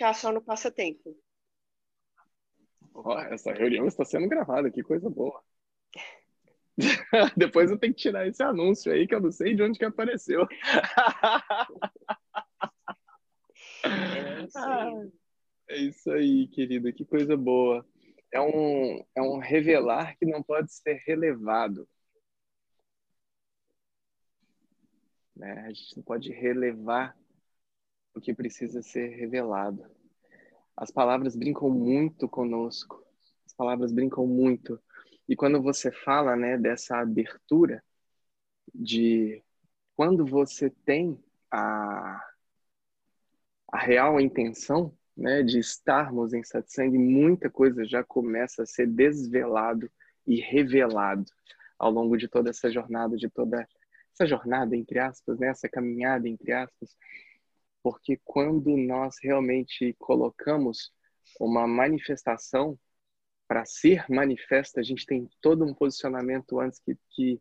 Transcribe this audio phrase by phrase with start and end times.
[0.00, 1.14] ficar só no passatempo.
[2.94, 5.42] Oh, essa reunião está sendo gravada, que coisa boa.
[7.36, 9.84] Depois eu tenho que tirar esse anúncio aí que eu não sei de onde que
[9.84, 10.48] apareceu.
[13.84, 14.90] É, ah,
[15.68, 17.86] é isso aí, querida, que coisa boa.
[18.32, 21.86] É um, é um revelar que não pode ser relevado.
[25.36, 25.52] Né?
[25.66, 27.19] A gente não pode relevar
[28.14, 29.84] o que precisa ser revelado.
[30.76, 33.04] As palavras brincam muito conosco.
[33.46, 34.80] As palavras brincam muito.
[35.28, 37.82] E quando você fala, né, dessa abertura
[38.74, 39.42] de
[39.94, 42.24] quando você tem a,
[43.70, 49.90] a real intenção, né, de estarmos em satsang, muita coisa já começa a ser desvelado
[50.26, 51.26] e revelado
[51.78, 53.66] ao longo de toda essa jornada, de toda
[54.14, 56.96] essa jornada entre aspas, né, essa caminhada entre aspas,
[57.82, 60.92] porque quando nós realmente colocamos
[61.38, 62.78] uma manifestação
[63.48, 67.40] para ser manifesta, a gente tem todo um posicionamento antes que, que,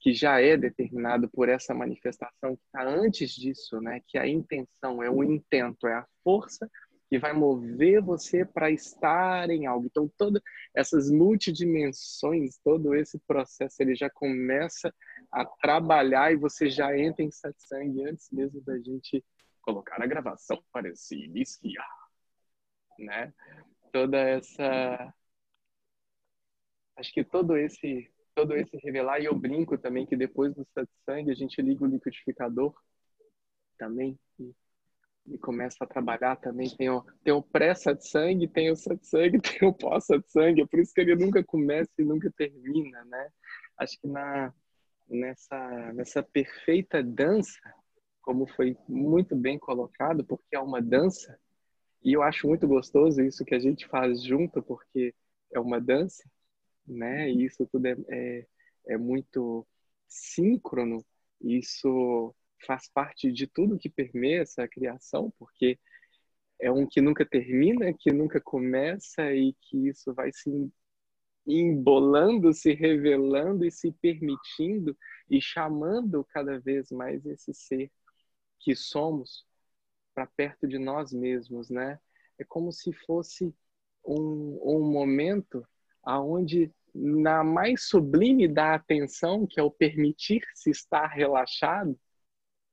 [0.00, 4.00] que já é determinado por essa manifestação que está antes disso, né?
[4.06, 6.70] Que a intenção é o intento, é a força
[7.08, 9.86] que vai mover você para estar em algo.
[9.86, 10.42] Então, todas
[10.74, 14.94] essas multidimensões, todo esse processo, ele já começa
[15.32, 19.24] a trabalhar e você já entra em satsang antes mesmo da gente
[19.68, 21.86] colocar a gravação para se iniciar,
[22.98, 23.34] né?
[23.92, 25.14] Toda essa
[26.96, 31.30] acho que todo esse todo esse revelar e eu brinco também que depois do satsang
[31.30, 32.74] a gente liga o liquidificador
[33.78, 34.54] também e,
[35.26, 39.74] e começa a trabalhar também tem o, tem o pré-satsang, tem o satsang, tem o
[39.74, 43.30] pós-satsang, é por isso que ele nunca começa e nunca termina, né?
[43.76, 44.50] Acho que na
[45.10, 47.77] nessa nessa perfeita dança
[48.28, 51.40] como foi muito bem colocado, porque é uma dança,
[52.04, 55.14] e eu acho muito gostoso isso que a gente faz junto, porque
[55.50, 56.22] é uma dança,
[56.86, 57.30] né?
[57.30, 58.46] E isso tudo é, é,
[58.88, 59.66] é muito
[60.06, 61.02] síncrono,
[61.40, 62.34] isso
[62.66, 65.78] faz parte de tudo que permeia essa criação, porque
[66.60, 70.70] é um que nunca termina, que nunca começa e que isso vai se
[71.46, 74.94] embolando, se revelando e se permitindo
[75.30, 77.90] e chamando cada vez mais esse ser
[78.58, 79.46] que somos
[80.14, 81.98] para perto de nós mesmos, né?
[82.38, 83.54] É como se fosse
[84.04, 85.66] um, um momento
[86.02, 91.98] aonde na mais sublime da atenção, que é o permitir-se estar relaxado,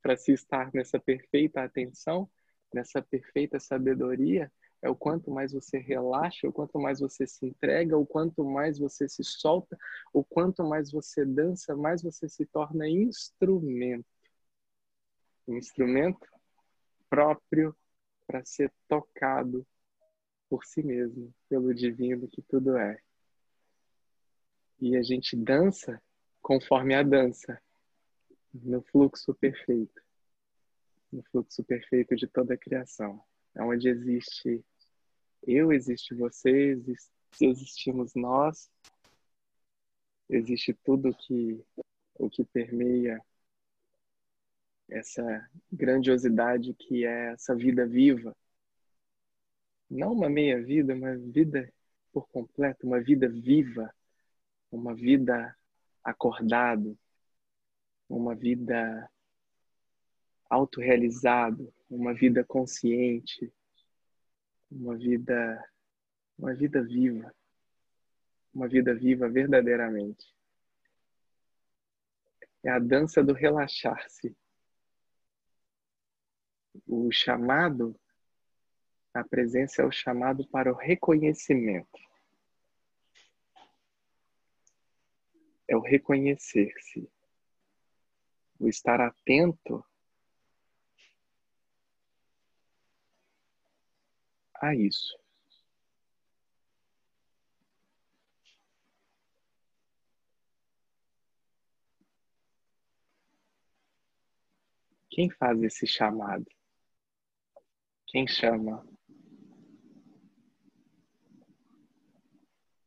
[0.02, 2.30] para se estar nessa perfeita atenção,
[2.74, 7.98] nessa perfeita sabedoria, é o quanto mais você relaxa, o quanto mais você se entrega,
[7.98, 9.76] o quanto mais você se solta,
[10.14, 14.15] o quanto mais você dança, mais você se torna instrumento
[15.48, 16.28] um instrumento
[17.10, 17.76] próprio
[18.28, 19.66] para ser tocado
[20.50, 23.00] por si mesmo, pelo divino que tudo é.
[24.80, 26.02] E a gente dança
[26.42, 27.60] conforme a dança,
[28.54, 30.02] no fluxo perfeito,
[31.12, 33.20] no fluxo perfeito de toda a criação,
[33.58, 34.64] onde existe
[35.48, 37.12] eu, existe você, existe,
[37.42, 38.70] existimos nós,
[40.30, 41.64] existe tudo que
[42.18, 43.20] o que permeia
[44.90, 48.36] essa grandiosidade que é essa vida viva.
[49.90, 51.72] Não uma meia vida, uma vida
[52.12, 53.94] por completo, uma vida viva,
[54.72, 55.56] uma vida
[56.04, 56.98] acordado,
[58.08, 59.10] uma vida
[60.50, 63.52] autorrealizado, uma vida consciente,
[64.72, 65.64] uma vida
[66.38, 67.34] uma vida viva,
[68.54, 70.36] uma vida viva verdadeiramente.
[72.62, 74.36] É a dança do relaxar-se
[76.88, 78.00] o chamado,
[79.14, 82.00] a presença é o chamado para o reconhecimento.
[85.68, 87.10] É o reconhecer-se,
[88.60, 89.84] o estar atento
[94.56, 95.18] a isso.
[105.10, 106.46] Quem faz esse chamado?
[108.16, 108.82] Quem chama?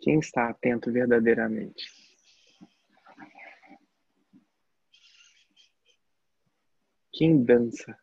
[0.01, 1.85] Quem está atento verdadeiramente?
[7.13, 7.95] Quem dança?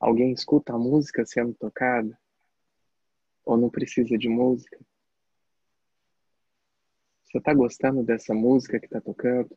[0.00, 2.18] Alguém escuta a música sendo tocada?
[3.44, 4.80] Ou não precisa de música?
[7.24, 9.54] Você está gostando dessa música que está tocando?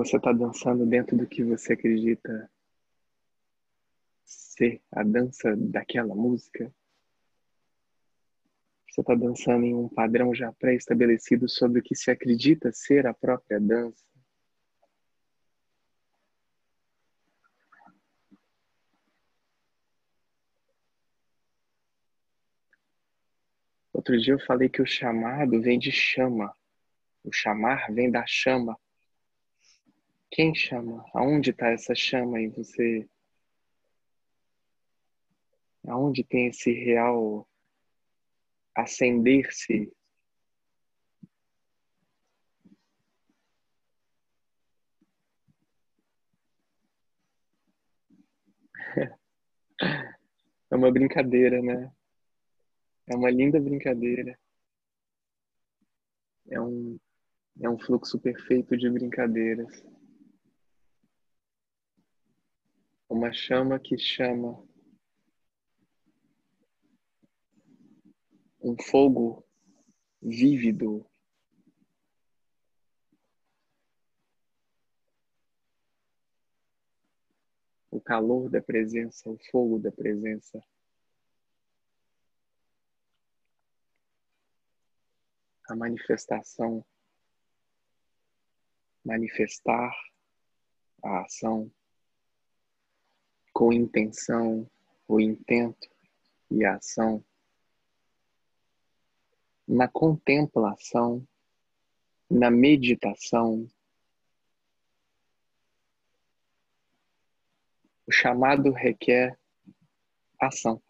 [0.00, 2.50] Você está dançando dentro do que você acredita
[4.24, 6.74] ser a dança daquela música?
[8.88, 13.12] Você está dançando em um padrão já pré-estabelecido sobre o que se acredita ser a
[13.12, 14.02] própria dança?
[23.92, 26.56] Outro dia eu falei que o chamado vem de chama.
[27.22, 28.78] O chamar vem da chama.
[30.30, 31.04] Quem chama?
[31.12, 33.08] Aonde está essa chama em você?
[35.88, 37.48] Aonde tem esse real
[38.74, 39.92] acender-se?
[50.72, 51.92] É uma brincadeira, né?
[53.08, 54.38] É uma linda brincadeira.
[56.48, 56.96] É um,
[57.60, 59.89] é um fluxo perfeito de brincadeiras.
[63.10, 64.64] Uma chama que chama.
[68.62, 69.44] Um fogo
[70.22, 71.04] vívido.
[77.90, 80.64] O calor da presença, o fogo da presença.
[85.68, 86.84] a manifestação,
[89.04, 89.92] manifestar
[91.00, 91.70] a ação
[93.60, 94.66] com intenção,
[95.06, 95.86] o intento
[96.50, 97.22] e a ação,
[99.68, 101.28] na contemplação,
[102.30, 103.68] na meditação,
[108.06, 109.38] o chamado requer
[110.40, 110.82] ação.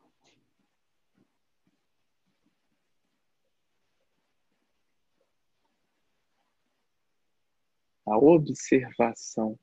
[8.06, 9.58] a observação.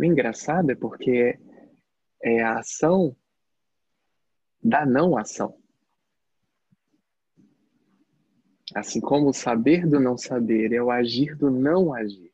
[0.00, 1.38] O engraçado é porque
[2.22, 3.14] é a ação
[4.62, 5.62] da não ação.
[8.74, 12.32] Assim como o saber do não saber é o agir do não agir.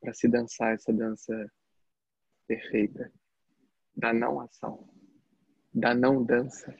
[0.00, 1.52] Para se dançar essa dança
[2.46, 3.12] perfeita
[3.96, 4.88] da não ação,
[5.74, 6.72] da não dança,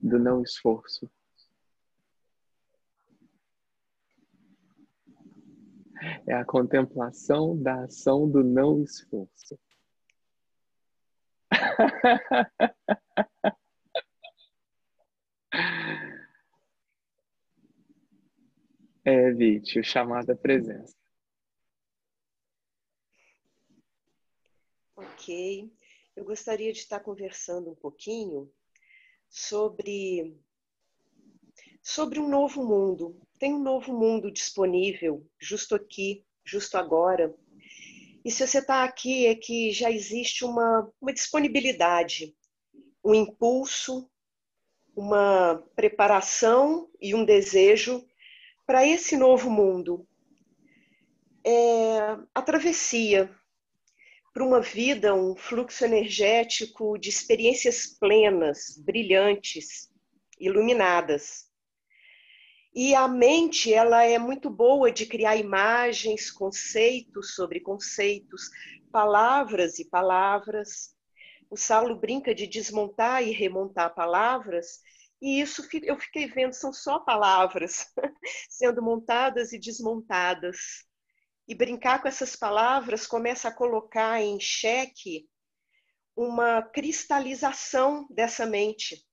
[0.00, 1.06] do não esforço.
[6.26, 9.58] É a contemplação da ação do não esforço.
[19.08, 20.96] É, Vite, o chamado à presença.
[24.96, 25.70] Ok
[26.16, 28.50] eu gostaria de estar conversando um pouquinho
[29.28, 30.34] sobre
[31.82, 33.20] sobre um novo mundo.
[33.38, 37.34] Tem um novo mundo disponível, justo aqui, justo agora.
[38.24, 42.34] E se você está aqui, é que já existe uma, uma disponibilidade,
[43.04, 44.10] um impulso,
[44.96, 48.04] uma preparação e um desejo
[48.66, 50.08] para esse novo mundo.
[51.44, 53.30] É a travessia,
[54.32, 59.90] para uma vida, um fluxo energético de experiências plenas, brilhantes,
[60.38, 61.45] iluminadas.
[62.78, 68.50] E a mente, ela é muito boa de criar imagens, conceitos sobre conceitos,
[68.92, 70.94] palavras e palavras.
[71.48, 74.82] O Saulo brinca de desmontar e remontar palavras,
[75.22, 77.86] e isso eu fiquei vendo, são só palavras
[78.50, 80.58] sendo montadas e desmontadas.
[81.48, 85.26] E brincar com essas palavras começa a colocar em xeque
[86.14, 89.05] uma cristalização dessa mente.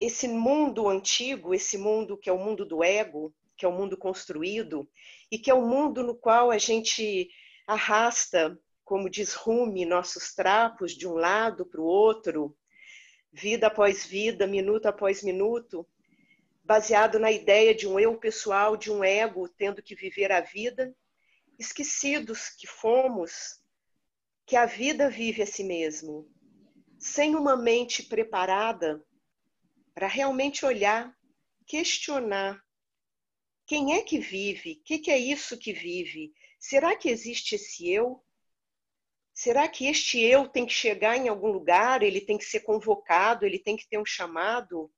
[0.00, 3.96] Esse mundo antigo, esse mundo que é o mundo do ego, que é o mundo
[3.96, 4.88] construído,
[5.30, 7.30] e que é o mundo no qual a gente
[7.66, 12.56] arrasta, como diz Rumi, nossos trapos de um lado para o outro,
[13.32, 15.86] vida após vida, minuto após minuto,
[16.62, 20.94] baseado na ideia de um eu pessoal, de um ego tendo que viver a vida
[21.58, 23.60] esquecidos que fomos
[24.46, 26.28] que a vida vive a si mesmo,
[26.98, 29.02] sem uma mente preparada
[29.94, 31.14] para realmente olhar,
[31.66, 32.60] questionar
[33.66, 37.90] quem é que vive, o que, que é isso que vive, será que existe esse
[37.90, 38.22] eu?
[39.32, 43.44] Será que este eu tem que chegar em algum lugar, ele tem que ser convocado,
[43.44, 44.92] ele tem que ter um chamado?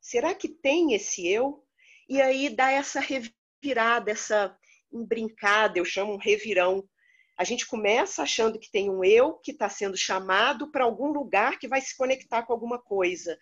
[0.00, 1.64] Será que tem esse eu?
[2.08, 4.56] E aí dá essa revirada, essa
[4.92, 6.88] embrincada, eu chamo um revirão
[7.36, 11.58] A gente começa achando que tem um eu que está sendo chamado para algum lugar
[11.58, 13.38] que vai se conectar com alguma coisa.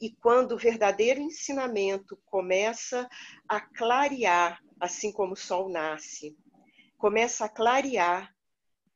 [0.00, 3.08] E quando o verdadeiro ensinamento começa
[3.48, 6.36] a clarear, assim como o sol nasce,
[6.96, 8.32] começa a clarear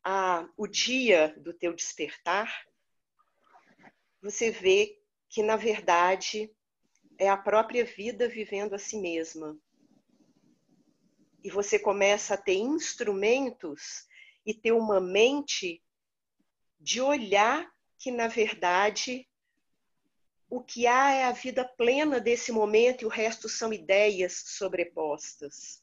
[0.04, 2.66] a, o dia do teu despertar,
[4.21, 4.97] você vê
[5.28, 6.54] que, na verdade,
[7.18, 9.59] é a própria vida vivendo a si mesma.
[11.42, 14.06] E você começa a ter instrumentos
[14.47, 15.82] e ter uma mente
[16.78, 17.68] de olhar
[17.99, 19.28] que, na verdade,
[20.54, 25.82] o que há é a vida plena desse momento e o resto são ideias sobrepostas.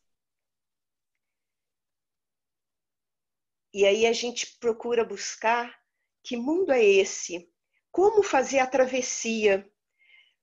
[3.73, 5.75] E aí a gente procura buscar
[6.23, 7.51] que mundo é esse?
[7.91, 9.67] Como fazer a travessia?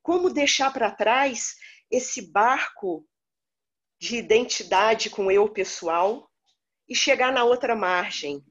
[0.03, 1.55] Como deixar para trás
[1.89, 3.09] esse barco
[3.97, 6.29] de identidade com eu pessoal
[6.89, 8.45] e chegar na outra margem?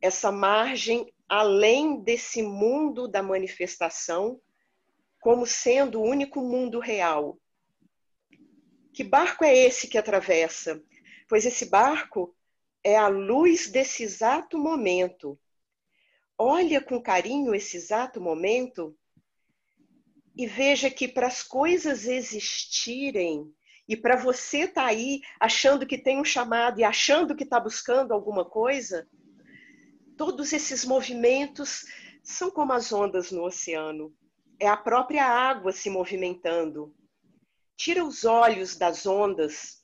[0.00, 4.38] Essa margem além desse mundo da manifestação
[5.18, 7.38] como sendo o único mundo real.
[8.92, 10.84] Que barco é esse que atravessa?
[11.26, 12.36] Pois esse barco
[12.84, 15.40] é a luz desse exato momento.
[16.36, 18.94] Olha com carinho esse exato momento
[20.36, 23.50] e veja que para as coisas existirem
[23.88, 27.58] e para você estar tá aí achando que tem um chamado e achando que está
[27.58, 29.08] buscando alguma coisa,
[30.24, 31.84] todos esses movimentos
[32.22, 34.14] são como as ondas no oceano.
[34.56, 36.94] É a própria água se movimentando.
[37.76, 39.82] Tira os olhos das ondas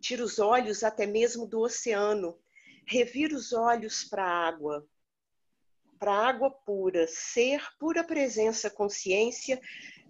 [0.00, 2.34] Tira os olhos até mesmo do oceano.
[2.86, 4.88] Revira os olhos para a água.
[5.98, 9.60] Para a água pura, ser pura presença, consciência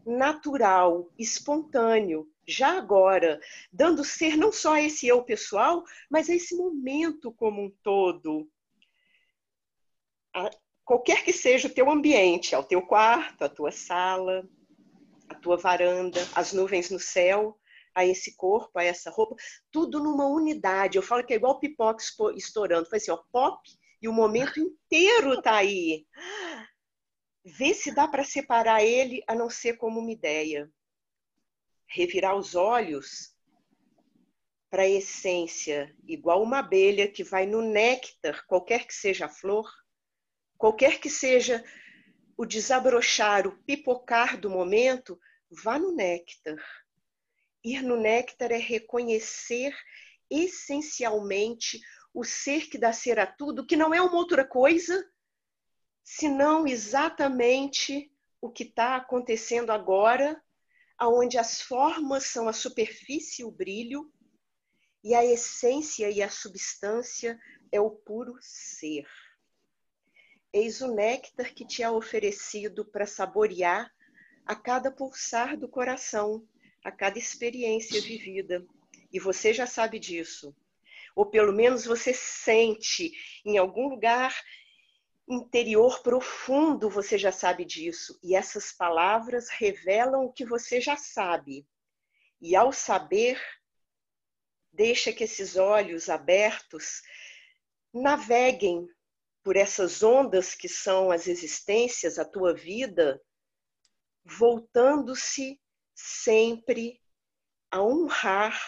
[0.07, 3.40] natural, espontâneo, já agora,
[3.73, 8.49] dando ser não só a esse eu pessoal, mas a esse momento como um todo.
[10.35, 10.50] A,
[10.85, 14.49] qualquer que seja o teu ambiente, ao teu quarto, a tua sala,
[15.29, 17.59] a tua varanda, as nuvens no céu,
[17.95, 19.37] a esse corpo, a essa roupa,
[19.71, 20.99] tudo numa unidade.
[20.99, 22.03] Eu falo que é igual pipoca
[22.37, 22.88] estourando.
[22.88, 23.61] Foi assim, ó, pop,
[24.03, 26.05] e o momento inteiro tá aí.
[27.45, 30.71] Vê se dá para separar ele a não ser como uma ideia.
[31.87, 33.35] Revirar os olhos
[34.71, 39.71] para a essência, igual uma abelha que vai no néctar, qualquer que seja a flor,
[40.59, 41.65] qualquer que seja
[42.37, 45.19] o desabrochar, o pipocar do momento,
[45.51, 46.57] vá no néctar
[47.65, 49.75] Ir no néctar é reconhecer
[50.29, 51.81] essencialmente
[52.13, 55.11] o ser que dá ser a tudo, que não é uma outra coisa,
[56.03, 60.41] senão exatamente o que está acontecendo agora,
[60.99, 64.13] aonde as formas são a superfície e o brilho,
[65.03, 67.41] e a essência e a substância
[67.73, 69.07] é o puro ser.
[70.57, 73.93] Eis o néctar que te é oferecido para saborear
[74.47, 76.47] a cada pulsar do coração,
[76.85, 78.65] a cada experiência vivida.
[79.13, 80.55] E você já sabe disso.
[81.17, 83.11] Ou pelo menos você sente
[83.45, 84.33] em algum lugar
[85.29, 88.17] interior profundo, você já sabe disso.
[88.23, 91.67] E essas palavras revelam o que você já sabe.
[92.41, 93.43] E ao saber,
[94.73, 97.03] deixa que esses olhos abertos
[97.93, 98.89] naveguem
[99.45, 103.23] por essas ondas que são as existências, a tua vida,
[104.25, 105.61] voltando-se
[105.95, 106.99] sempre
[107.71, 108.59] a honrar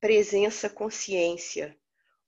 [0.00, 1.78] presença consciência,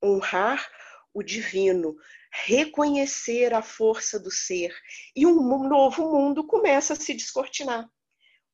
[0.05, 0.71] honrar
[1.13, 1.97] o divino,
[2.31, 4.77] reconhecer a força do ser
[5.15, 7.91] e um novo mundo começa a se descortinar.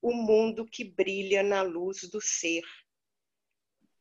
[0.01, 2.63] O mundo que brilha na luz do ser.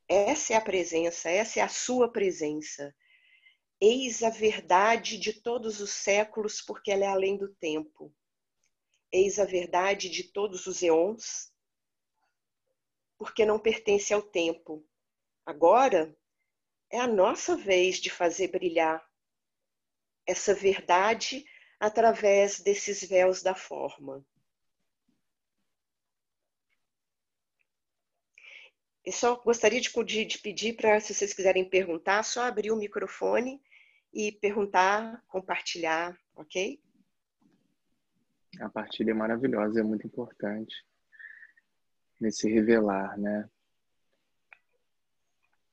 [0.07, 2.93] Essa é a presença, essa é a sua presença.
[3.83, 8.13] Eis a verdade de todos os séculos, porque ela é além do tempo.
[9.11, 11.51] Eis a verdade de todos os eons,
[13.17, 14.87] porque não pertence ao tempo.
[15.43, 16.15] Agora
[16.91, 19.03] é a nossa vez de fazer brilhar
[20.27, 21.43] essa verdade
[21.79, 24.23] através desses véus da forma.
[29.03, 33.59] Eu só gostaria de, de pedir para, se vocês quiserem perguntar, só abrir o microfone
[34.13, 36.81] e perguntar, compartilhar, ok?
[38.59, 40.75] A partilha é maravilhosa, é muito importante
[42.19, 43.49] nesse revelar, né?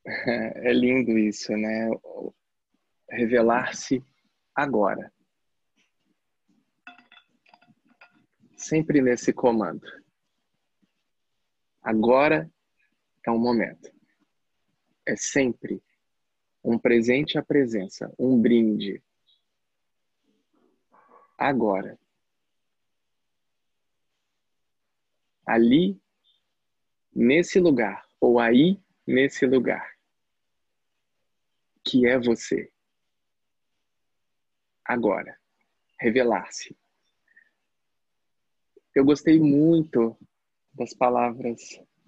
[0.65, 1.89] É lindo isso, né?
[3.09, 4.03] Revelar-se
[4.55, 5.13] agora.
[8.55, 9.85] Sempre nesse comando.
[11.83, 12.49] Agora
[13.25, 13.93] é um momento.
[15.05, 15.83] É sempre
[16.63, 19.01] um presente à presença, um brinde.
[21.37, 21.97] Agora.
[25.45, 25.99] Ali,
[27.15, 29.97] nesse lugar, ou aí, nesse lugar,
[31.83, 32.71] que é você.
[34.85, 35.39] Agora,
[35.99, 36.77] revelar-se.
[38.93, 40.17] Eu gostei muito
[40.73, 41.59] das palavras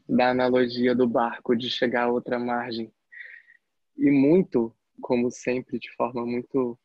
[0.08, 2.93] da analogia do barco de chegar a outra margem
[3.98, 6.77] e muito, como sempre, de forma muito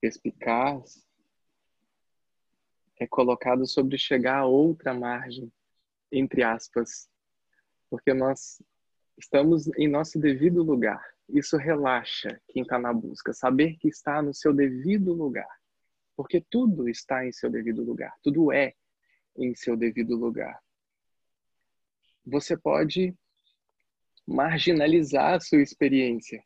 [0.00, 1.06] perspicaz,
[3.00, 5.52] é colocado sobre chegar a outra margem,
[6.10, 7.08] entre aspas,
[7.88, 8.62] porque nós
[9.16, 11.02] estamos em nosso devido lugar.
[11.28, 15.48] Isso relaxa quem está na busca, saber que está no seu devido lugar,
[16.16, 18.74] porque tudo está em seu devido lugar, tudo é
[19.36, 20.58] em seu devido lugar.
[22.24, 23.16] Você pode
[24.28, 26.44] marginalizar a sua experiência,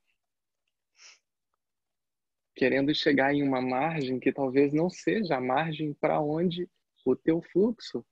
[2.54, 6.70] querendo chegar em uma margem que talvez não seja a margem para onde
[7.04, 8.06] o teu fluxo,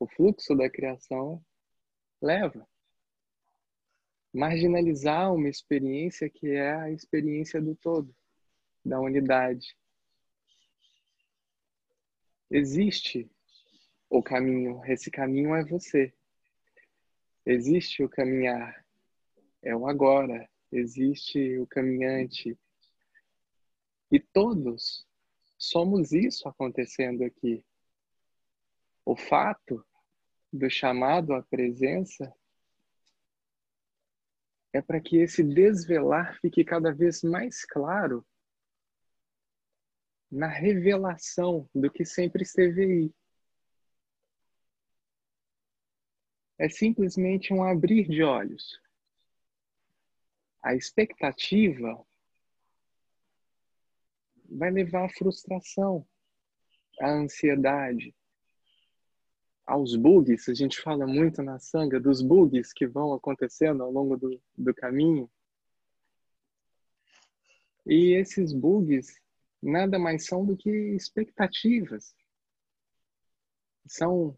[0.00, 1.44] o fluxo da criação
[2.20, 2.66] leva.
[4.32, 8.16] Marginalizar uma experiência que é a experiência do todo,
[8.82, 9.76] da unidade.
[12.50, 13.30] Existe
[14.08, 16.12] o caminho, esse caminho é você.
[17.44, 18.83] Existe o caminhar,
[19.64, 20.48] é o agora.
[20.70, 22.58] Existe o caminhante.
[24.10, 25.06] E todos
[25.58, 27.64] somos isso acontecendo aqui.
[29.04, 29.84] O fato
[30.52, 32.32] do chamado à presença
[34.72, 38.24] é para que esse desvelar fique cada vez mais claro
[40.30, 43.14] na revelação do que sempre esteve aí.
[46.58, 48.80] é simplesmente um abrir de olhos.
[50.64, 52.02] A expectativa
[54.48, 56.08] vai levar à frustração,
[56.98, 58.16] à ansiedade,
[59.66, 60.48] aos bugs.
[60.48, 64.74] A gente fala muito na sanga dos bugs que vão acontecendo ao longo do, do
[64.74, 65.30] caminho.
[67.84, 69.20] E esses bugs
[69.60, 72.16] nada mais são do que expectativas.
[73.86, 74.34] São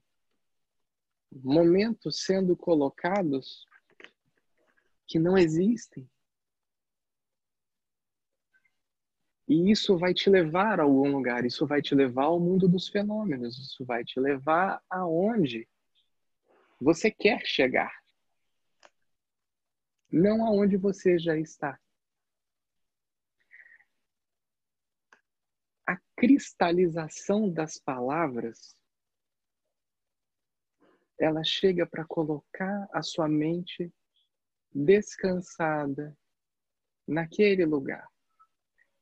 [1.31, 3.65] momentos sendo colocados
[5.07, 6.11] que não existem.
[9.49, 12.89] E isso vai te levar a algum lugar, isso vai te levar ao mundo dos
[12.89, 15.69] fenômenos, isso vai te levar aonde
[16.81, 17.93] você quer chegar.
[20.11, 21.79] Não aonde você já está.
[25.87, 28.77] A cristalização das palavras
[31.19, 33.93] ela chega para colocar a sua mente
[34.73, 36.17] descansada
[37.07, 38.07] naquele lugar.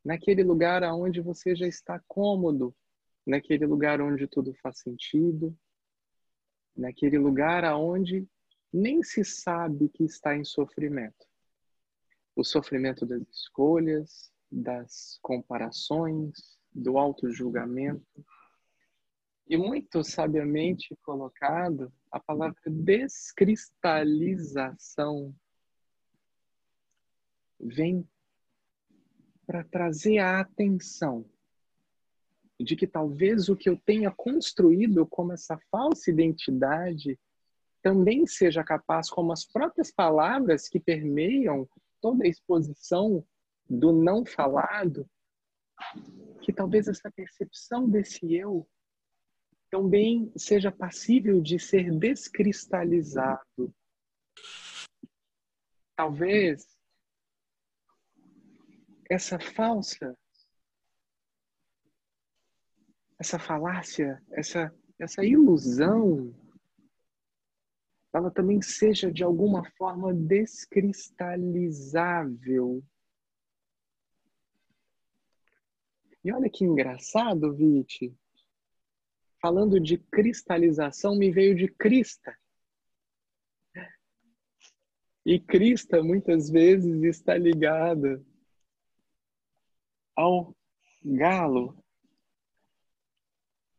[0.05, 2.75] Naquele lugar aonde você já está cômodo,
[3.27, 5.57] naquele lugar onde tudo faz sentido,
[6.77, 8.27] naquele lugar aonde
[8.73, 11.27] nem se sabe que está em sofrimento.
[12.37, 18.27] O sofrimento das escolhas, das comparações, do auto-julgamento.
[19.47, 25.33] E muito sabiamente colocado a palavra descristalização
[27.61, 28.05] vem
[29.47, 31.25] para trazer a atenção
[32.59, 37.19] de que talvez o que eu tenha construído como essa falsa identidade
[37.83, 41.69] também seja capaz, como as próprias palavras que permeiam
[42.01, 43.27] toda a exposição
[43.69, 45.09] do não falado,
[46.41, 48.67] que talvez essa percepção desse eu
[49.71, 53.75] também seja passível de ser descristalizado.
[55.97, 56.74] Talvez
[59.09, 60.15] essa falsa,
[63.19, 66.35] essa falácia, essa, essa ilusão,
[68.13, 72.83] ela também seja de alguma forma descristalizável.
[76.23, 78.17] E olha que engraçado, Viti
[79.45, 82.35] falando de cristalização, me veio de crista.
[85.23, 88.25] E crista muitas vezes está ligada
[90.17, 90.55] ao
[91.05, 91.77] galo.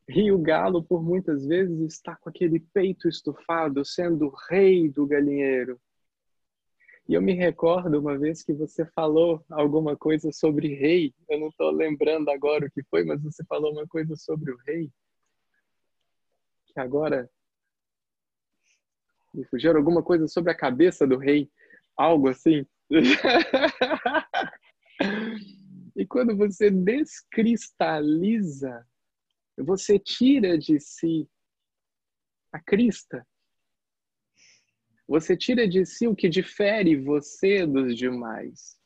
[0.07, 5.79] E o galo, por muitas vezes, está com aquele peito estufado, sendo rei do galinheiro.
[7.07, 11.13] E eu me recordo uma vez que você falou alguma coisa sobre rei.
[11.29, 14.57] Eu não estou lembrando agora o que foi, mas você falou uma coisa sobre o
[14.65, 14.91] rei
[16.75, 17.29] que agora
[19.33, 21.49] me fugiram alguma coisa sobre a cabeça do rei,
[21.95, 22.65] algo assim.
[25.95, 28.85] e quando você descristaliza,
[29.57, 31.29] você tira de si
[32.51, 33.25] a crista.
[35.07, 38.77] Você tira de si o que difere você dos demais.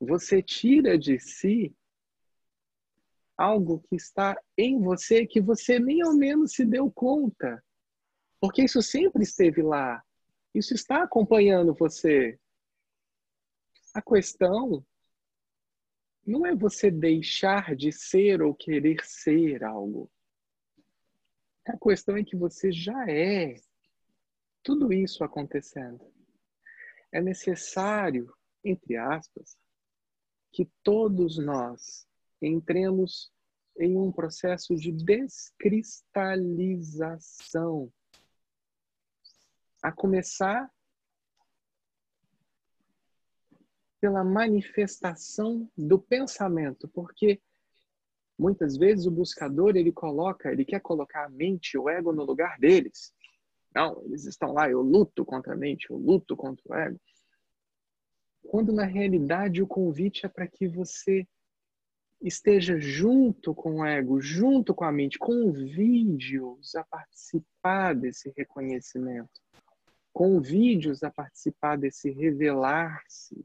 [0.00, 1.72] Você tira de si
[3.36, 7.62] algo que está em você que você nem ao menos se deu conta.
[8.40, 10.02] Porque isso sempre esteve lá.
[10.52, 12.36] Isso está acompanhando você.
[13.94, 14.84] A questão
[16.28, 20.10] não é você deixar de ser ou querer ser algo.
[21.66, 23.54] A questão é que você já é
[24.62, 26.04] tudo isso acontecendo.
[27.10, 28.30] É necessário,
[28.62, 29.56] entre aspas,
[30.52, 32.06] que todos nós
[32.42, 33.32] entremos
[33.78, 37.90] em um processo de descristalização.
[39.82, 40.70] A começar
[44.00, 47.40] pela manifestação do pensamento, porque
[48.38, 52.58] muitas vezes o buscador ele coloca, ele quer colocar a mente, o ego no lugar
[52.58, 53.12] deles.
[53.74, 57.00] Não, eles estão lá, eu luto contra a mente, eu luto contra o ego.
[58.42, 61.26] Quando na realidade o convite é para que você
[62.20, 69.40] esteja junto com o ego, junto com a mente, convide-os a participar desse reconhecimento.
[70.12, 73.44] Convide-os a participar desse revelar-se.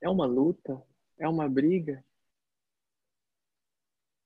[0.00, 0.82] É uma luta,
[1.18, 2.04] é uma briga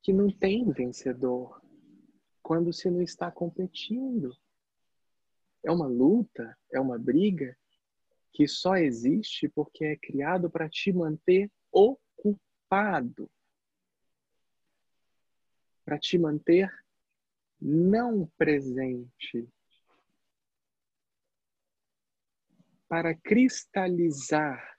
[0.02, 1.62] que não tem vencedor.
[2.42, 4.37] Quando se não está competindo.
[5.64, 7.56] É uma luta, é uma briga
[8.32, 13.30] que só existe porque é criado para te manter ocupado.
[15.85, 16.70] Para te manter
[17.61, 19.48] não presente,
[22.88, 24.71] para cristalizar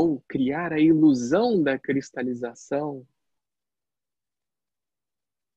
[0.00, 3.06] ou criar a ilusão da cristalização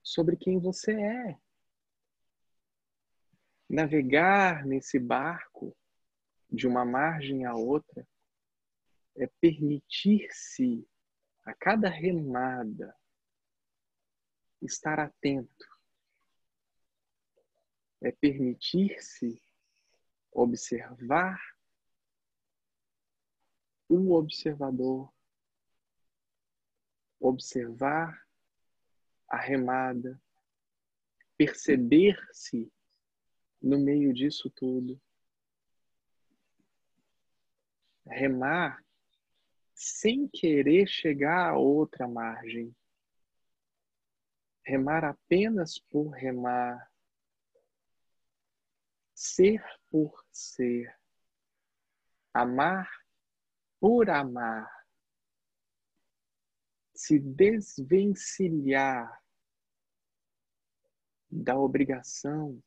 [0.03, 1.39] sobre quem você é.
[3.69, 5.73] Navegar nesse barco
[6.51, 8.06] de uma margem à outra
[9.15, 10.86] é permitir-se
[11.45, 12.93] a cada remada
[14.62, 15.69] estar atento,
[18.01, 19.41] é permitir-se
[20.34, 21.39] observar
[23.93, 25.12] o observador,
[27.19, 28.25] observar
[29.29, 30.21] a remada,
[31.38, 32.71] perceber-se
[33.62, 34.99] no meio disso tudo.
[38.06, 38.84] Remar
[39.73, 42.75] sem querer chegar a outra margem.
[44.65, 46.91] Remar apenas por remar.
[49.13, 50.93] Ser por ser.
[52.34, 53.02] Amar
[53.84, 54.72] por amar.
[56.96, 59.22] Se desvencilhar
[61.30, 62.63] da obrigação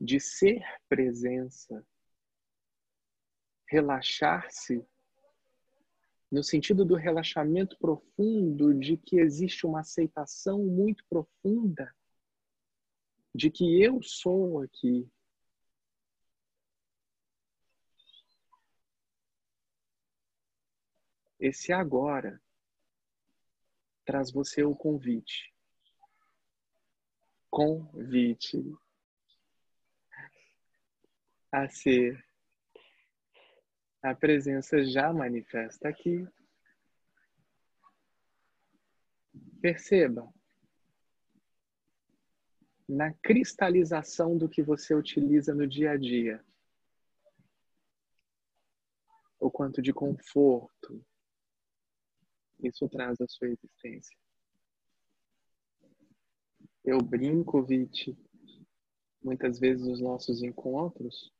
[0.00, 1.86] de ser presença,
[3.66, 4.82] relaxar-se
[6.32, 11.94] no sentido do relaxamento profundo, de que existe uma aceitação muito profunda
[13.34, 15.06] de que eu sou aqui.
[21.38, 22.40] Esse agora
[24.04, 25.54] traz você o convite.
[27.48, 28.64] Convite
[31.52, 32.24] a ser
[34.02, 36.26] a presença já manifesta aqui.
[39.60, 40.32] Perceba
[42.88, 46.44] na cristalização do que você utiliza no dia a dia.
[49.38, 51.04] O quanto de conforto
[52.62, 54.16] isso traz à sua existência.
[56.84, 58.18] Eu brinco, Viti,
[59.22, 61.32] muitas vezes nos nossos encontros,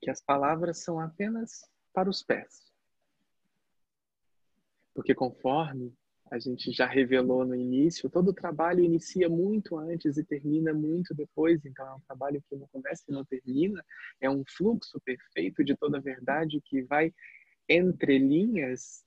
[0.00, 2.72] que as palavras são apenas para os pés.
[4.94, 5.92] Porque conforme
[6.30, 11.14] a gente já revelou no início, todo o trabalho inicia muito antes e termina muito
[11.14, 13.84] depois, então é um trabalho que não começa e não termina,
[14.20, 17.12] é um fluxo perfeito de toda a verdade que vai
[17.68, 19.04] entre linhas.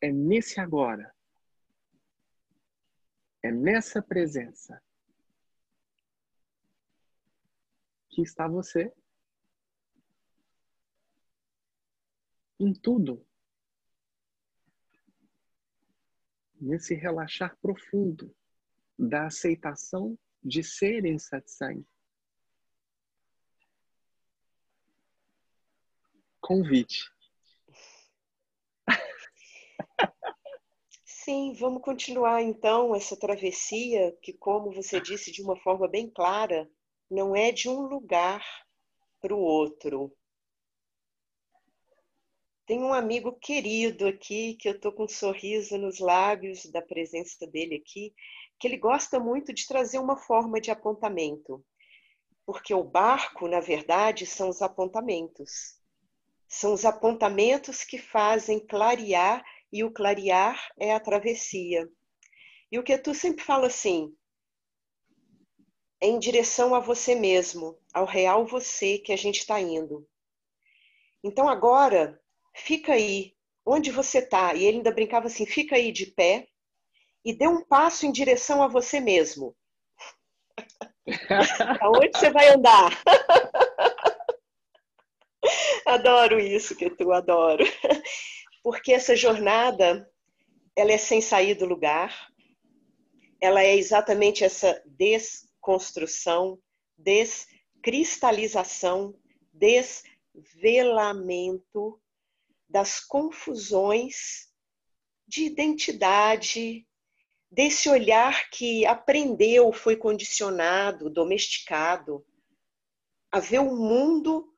[0.00, 1.14] É nesse agora,
[3.42, 4.82] é nessa presença
[8.10, 8.92] que está você.
[12.58, 13.26] Em tudo.
[16.58, 18.34] Nesse relaxar profundo.
[18.98, 21.86] da aceitação de ser em satsang.
[26.46, 27.10] Convite.
[31.04, 36.70] Sim, vamos continuar então essa travessia, que, como você disse de uma forma bem clara,
[37.10, 38.46] não é de um lugar
[39.20, 40.16] para o outro.
[42.64, 47.44] Tem um amigo querido aqui, que eu estou com um sorriso nos lábios da presença
[47.48, 48.14] dele aqui,
[48.60, 51.64] que ele gosta muito de trazer uma forma de apontamento.
[52.44, 55.84] Porque o barco, na verdade, são os apontamentos.
[56.48, 61.88] São os apontamentos que fazem clarear e o clarear é a travessia.
[62.70, 64.14] E o que tu sempre fala assim,
[66.00, 70.06] é em direção a você mesmo, ao real você que a gente está indo.
[71.22, 72.20] Então agora,
[72.54, 74.54] fica aí, onde você está.
[74.54, 76.48] E ele ainda brincava assim: fica aí de pé
[77.24, 79.56] e dê um passo em direção a você mesmo.
[81.80, 82.90] Aonde você vai andar?
[85.86, 87.64] adoro isso que tu adoro.
[88.62, 90.06] Porque essa jornada
[90.74, 92.28] ela é sem sair do lugar,
[93.40, 96.58] ela é exatamente essa desconstrução,
[96.98, 99.14] descristalização,
[99.52, 101.98] desvelamento
[102.68, 104.48] das confusões
[105.26, 106.86] de identidade,
[107.50, 112.22] desse olhar que aprendeu, foi condicionado, domesticado,
[113.32, 114.54] a ver o mundo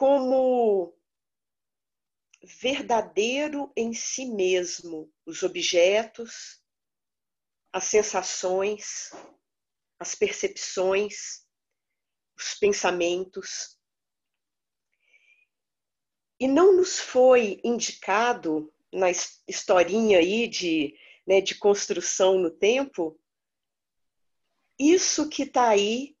[0.00, 0.98] como
[2.42, 6.62] verdadeiro em si mesmo os objetos,
[7.70, 9.10] as sensações,
[9.98, 11.46] as percepções,
[12.34, 13.78] os pensamentos.
[16.40, 19.08] E não nos foi indicado na
[19.46, 23.20] historinha aí de, né, de construção no tempo,
[24.78, 26.16] isso que está aí,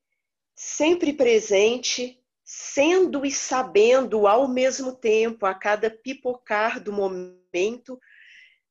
[0.54, 2.19] sempre presente,
[2.52, 7.96] sendo e sabendo ao mesmo tempo, a cada pipocar do momento,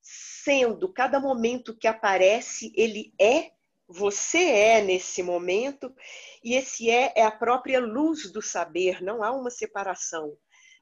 [0.01, 3.51] sendo cada momento que aparece, ele é,
[3.87, 5.95] você é nesse momento,
[6.43, 10.37] e esse é é a própria luz do saber, não há uma separação.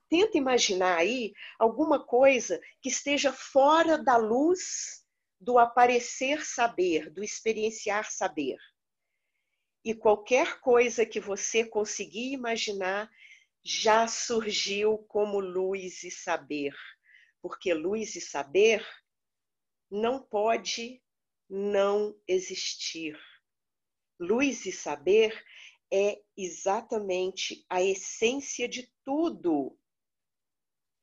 [0.10, 5.06] Tenta imaginar aí alguma coisa que esteja fora da luz
[5.40, 8.58] do aparecer saber, do experienciar saber
[9.88, 13.10] e qualquer coisa que você conseguir imaginar
[13.64, 16.76] já surgiu como luz e saber,
[17.42, 18.86] porque luz e saber
[19.90, 21.02] não pode
[21.50, 23.18] não existir.
[24.20, 25.42] Luz e saber
[25.90, 29.80] é exatamente a essência de tudo.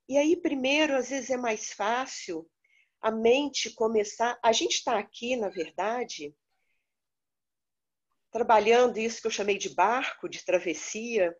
[0.06, 2.46] E aí, primeiro, às vezes é mais fácil
[3.00, 4.38] a mente começar.
[4.44, 6.36] A gente está aqui, na verdade,
[8.34, 11.38] trabalhando isso que eu chamei de barco, de travessia,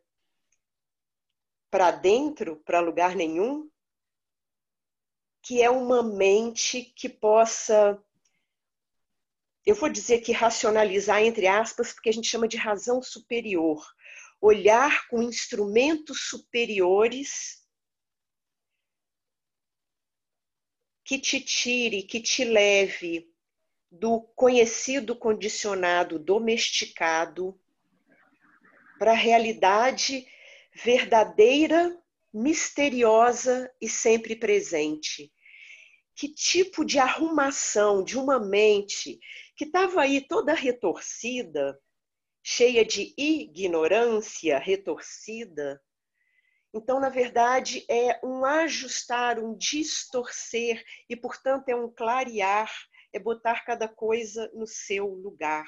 [1.68, 3.68] para dentro, para lugar nenhum,
[5.42, 8.00] que é uma mente que possa,
[9.66, 13.84] eu vou dizer que racionalizar, entre aspas, porque a gente chama de razão superior,
[14.40, 17.60] olhar com instrumentos superiores
[21.04, 23.33] que te tire, que te leve
[23.98, 27.58] do conhecido condicionado domesticado
[28.98, 30.26] para a realidade
[30.72, 31.96] verdadeira,
[32.32, 35.32] misteriosa e sempre presente.
[36.16, 39.20] Que tipo de arrumação de uma mente
[39.56, 41.78] que estava aí toda retorcida,
[42.42, 45.80] cheia de ignorância retorcida.
[46.72, 52.72] Então, na verdade, é um ajustar, um distorcer e, portanto, é um clarear
[53.14, 55.64] é botar cada coisa no seu lugar.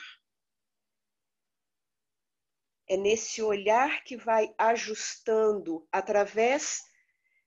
[2.88, 6.82] É nesse olhar que vai ajustando através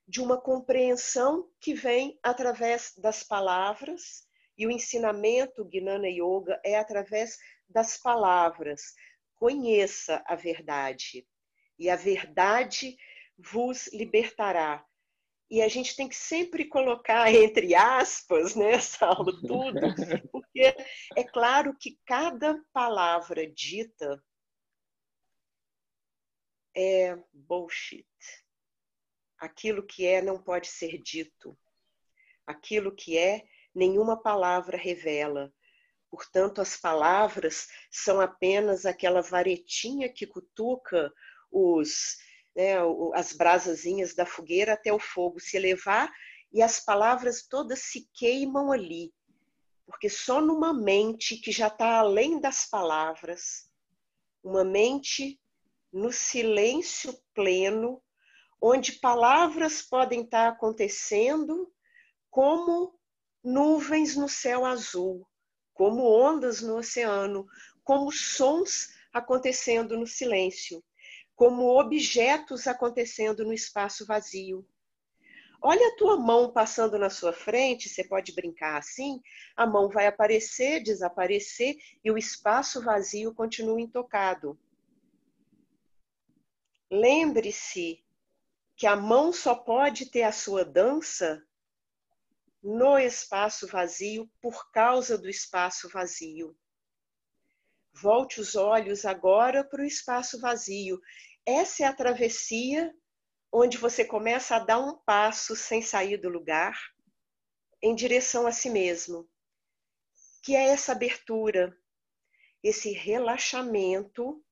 [0.08, 4.26] de uma compreensão que vem através das palavras,
[4.58, 7.38] e o ensinamento Gnana Yoga é através
[7.70, 8.82] das palavras.
[9.36, 11.28] Conheça a verdade,
[11.78, 12.98] e a verdade
[13.38, 14.86] vos libertará.
[15.50, 19.80] E a gente tem que sempre colocar entre aspas, né, Saulo, tudo,
[20.32, 20.76] porque
[21.16, 24.24] é claro que cada palavra dita
[26.76, 28.06] é bullshit.
[29.38, 31.58] Aquilo que é não pode ser dito.
[32.46, 35.52] Aquilo que é, nenhuma palavra revela.
[36.10, 41.14] Portanto, as palavras são apenas aquela varetinha que cutuca
[41.52, 42.18] os
[42.56, 42.76] né,
[43.14, 46.12] as brasazinhas da fogueira até o fogo se elevar
[46.52, 49.14] e as palavras todas se queimam ali.
[49.86, 53.70] Porque só numa mente que já está além das palavras,
[54.44, 55.40] uma mente
[55.92, 58.02] no silêncio pleno,
[58.62, 61.72] onde palavras podem estar tá acontecendo
[62.30, 63.00] como
[63.44, 65.28] nuvens no céu azul,
[65.74, 67.48] como ondas no oceano,
[67.84, 70.84] como sons acontecendo no silêncio,
[71.40, 74.68] como objetos acontecendo no espaço vazio.
[75.62, 79.22] Olha a tua mão passando na sua frente, você pode brincar assim,
[79.56, 84.60] a mão vai aparecer, desaparecer e o espaço vazio continua intocado.
[86.92, 88.04] Lembre-se
[88.76, 91.42] que a mão só pode ter a sua dança
[92.62, 96.54] no espaço vazio por causa do espaço vazio.
[98.02, 101.02] Volte os olhos agora para o espaço vazio.
[101.46, 102.94] Essa é a travessia
[103.52, 106.80] onde você começa a dar um passo sem sair do lugar
[107.82, 109.28] em direção a si mesmo,
[110.44, 111.76] que é essa abertura,
[112.64, 114.44] esse relaxamento.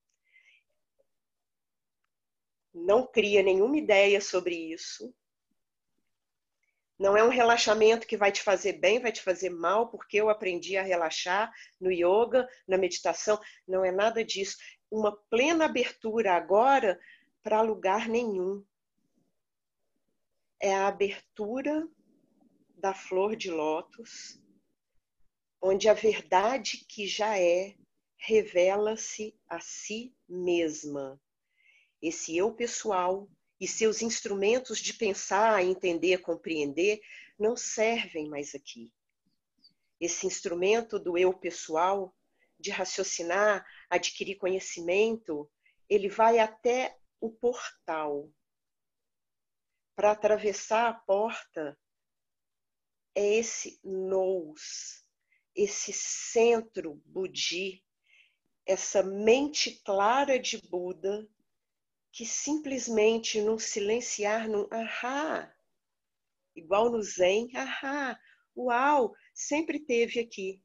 [2.74, 5.14] Não cria nenhuma ideia sobre isso.
[7.00, 10.30] Não é um relaxamento que vai te fazer bem, vai te fazer mal, porque eu
[10.30, 13.40] aprendi a relaxar no yoga, na meditação.
[13.68, 14.58] Não é nada disso.
[14.90, 17.00] Uma plena abertura agora
[17.44, 18.66] para lugar nenhum
[20.60, 21.88] é a abertura
[22.76, 24.42] da flor de lótus,
[25.62, 27.76] onde a verdade que já é
[28.18, 31.22] revela-se a si mesma.
[32.02, 37.02] Esse eu pessoal e seus instrumentos de pensar, entender, compreender
[37.38, 38.92] não servem mais aqui.
[40.00, 42.16] Esse instrumento do eu pessoal,
[42.60, 45.50] de raciocinar, adquirir conhecimento,
[45.90, 48.32] ele vai até o portal
[49.96, 51.78] para atravessar a porta
[53.16, 55.04] é esse nous,
[55.56, 57.84] esse centro budi,
[58.64, 61.28] essa mente clara de Buda
[62.18, 65.54] que simplesmente num silenciar, num ahá,
[66.56, 68.20] igual no Zen, ahá,
[68.58, 70.60] uau, sempre teve aqui.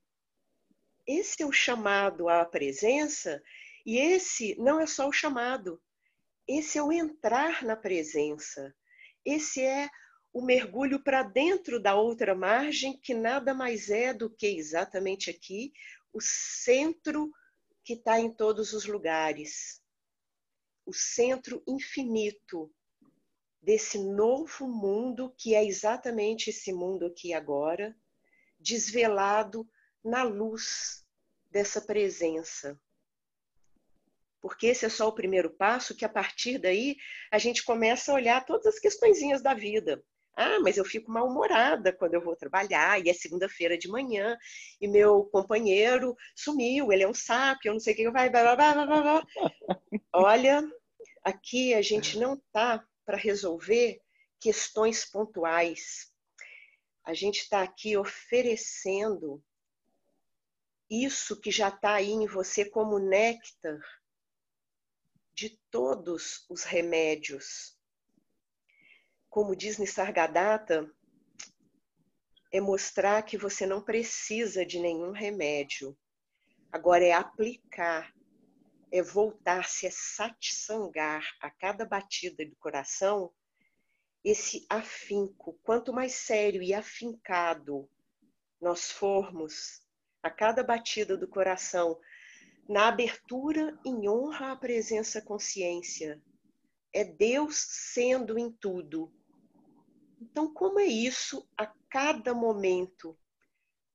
[1.07, 3.43] Esse é o chamado à presença,
[3.85, 5.79] e esse não é só o chamado,
[6.49, 8.75] esse é o entrar na presença.
[9.23, 9.91] Esse é
[10.33, 15.71] o mergulho para dentro da outra margem, que nada mais é do que exatamente aqui
[16.15, 17.31] o centro
[17.85, 19.82] que está em todos os lugares,
[20.85, 22.73] o centro infinito
[23.61, 27.97] desse novo mundo que é exatamente esse mundo aqui agora,
[28.59, 29.69] desvelado
[30.05, 31.07] na luz
[31.51, 32.81] dessa presença
[34.43, 36.97] porque esse é só o primeiro passo, que a partir daí
[37.31, 40.05] a gente começa a olhar todas as questõezinhas da vida.
[40.35, 44.37] Ah, mas eu fico mal-humorada quando eu vou trabalhar, e é segunda-feira de manhã,
[44.81, 48.31] e meu companheiro sumiu, ele é um sapo, eu não sei o que vai.
[48.31, 49.27] Blá, blá, blá, blá.
[50.13, 50.63] Olha,
[51.23, 54.01] aqui a gente não tá para resolver
[54.41, 56.11] questões pontuais.
[57.05, 59.43] A gente está aqui oferecendo
[60.89, 63.81] isso que já está aí em você como néctar
[65.33, 67.77] de todos os remédios.
[69.33, 70.95] Como diz Nisargadatta,
[72.53, 75.97] é mostrar que você não precisa de nenhum remédio.
[76.71, 78.13] Agora é aplicar,
[78.93, 83.33] é voltar-se, é satsangar a cada batida do coração
[84.23, 85.59] esse afinco.
[85.63, 87.89] Quanto mais sério e afincado
[88.61, 89.81] nós formos
[90.23, 91.99] a cada batida do coração,
[92.69, 96.23] na abertura em honra à presença consciência.
[96.93, 99.11] É Deus sendo em tudo.
[100.23, 103.19] Então, como é isso a cada momento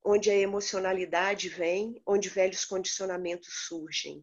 [0.04, 4.22] onde a emocionalidade vem, onde velhos condicionamentos surgem?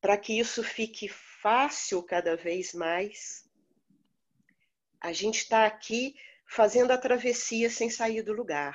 [0.00, 3.46] Para que isso fique fácil cada vez mais,
[4.98, 8.74] a gente está aqui fazendo a travessia sem sair do lugar,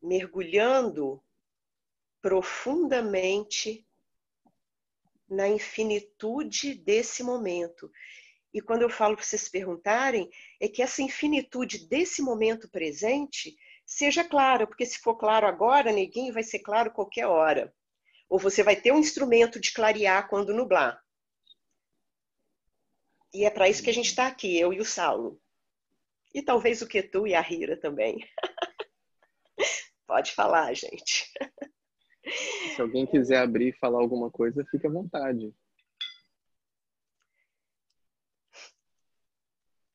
[0.00, 1.20] mergulhando
[2.20, 3.84] profundamente
[5.28, 7.90] na infinitude desse momento.
[8.52, 10.28] E quando eu falo para vocês perguntarem,
[10.60, 16.34] é que essa infinitude desse momento presente seja clara, porque se for claro agora, neguinho,
[16.34, 17.74] vai ser claro qualquer hora.
[18.28, 21.02] Ou você vai ter um instrumento de clarear quando nublar.
[23.32, 25.40] E é para isso que a gente está aqui, eu e o Saulo.
[26.34, 28.18] E talvez o Ketu e a Rira também.
[30.06, 31.30] Pode falar, gente.
[32.74, 35.54] Se alguém quiser abrir e falar alguma coisa, fique à vontade.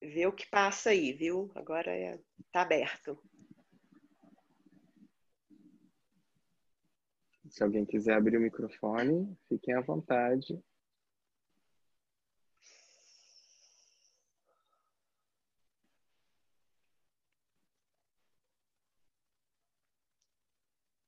[0.02, 1.52] Vê o que passa aí, viu?
[1.56, 2.20] Agora está é,
[2.52, 3.20] tá aberto.
[7.50, 10.62] Se alguém quiser abrir o microfone, fiquem à vontade.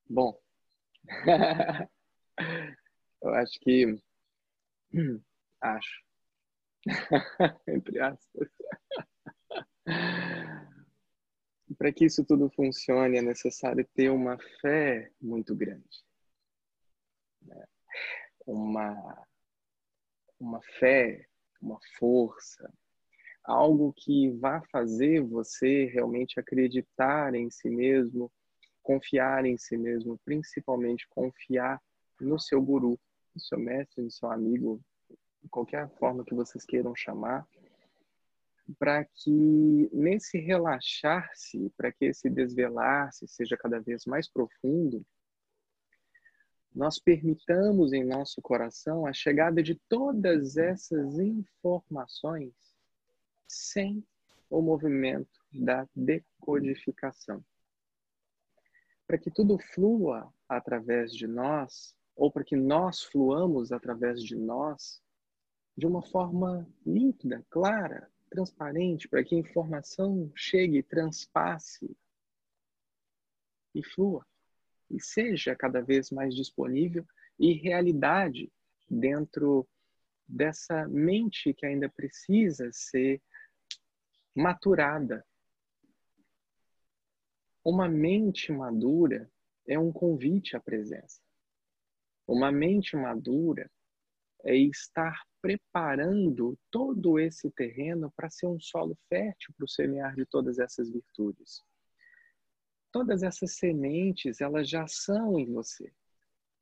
[0.10, 0.40] Bom,
[3.22, 4.02] eu acho que.
[5.62, 6.09] Acho.
[7.68, 8.50] Entre aspas.
[11.78, 16.04] Para que isso tudo funcione, é necessário ter uma fé muito grande.
[17.42, 17.64] Né?
[18.46, 19.28] Uma,
[20.40, 21.28] uma fé,
[21.62, 22.74] uma força,
[23.44, 28.32] algo que vá fazer você realmente acreditar em si mesmo,
[28.82, 31.82] confiar em si mesmo, principalmente confiar
[32.20, 33.00] no seu guru,
[33.34, 34.82] no seu mestre, no seu amigo,
[35.50, 37.48] qualquer forma que vocês queiram chamar,
[38.78, 45.06] para que nesse relaxar-se, para que esse desvelar-se seja cada vez mais profundo,
[46.74, 52.54] nós permitamos em nosso coração a chegada de todas essas informações
[53.48, 54.04] sem
[54.50, 57.44] o movimento da decodificação.
[59.08, 65.02] Para que tudo flua através de nós, ou para que nós fluamos através de nós,
[65.80, 71.98] de uma forma límpida, clara, transparente, para que a informação chegue, transpasse
[73.74, 74.26] e flua
[74.92, 77.06] e seja cada vez mais disponível
[77.40, 78.52] e realidade
[78.90, 79.66] dentro
[80.28, 83.22] dessa mente que ainda precisa ser
[84.36, 85.26] maturada.
[87.64, 89.32] Uma mente madura
[89.66, 91.22] é um convite à presença.
[92.28, 93.72] Uma mente madura
[94.46, 100.26] é estar preparando todo esse terreno para ser um solo fértil para o semear de
[100.26, 101.64] todas essas virtudes
[102.92, 105.92] todas essas sementes, elas já são em você.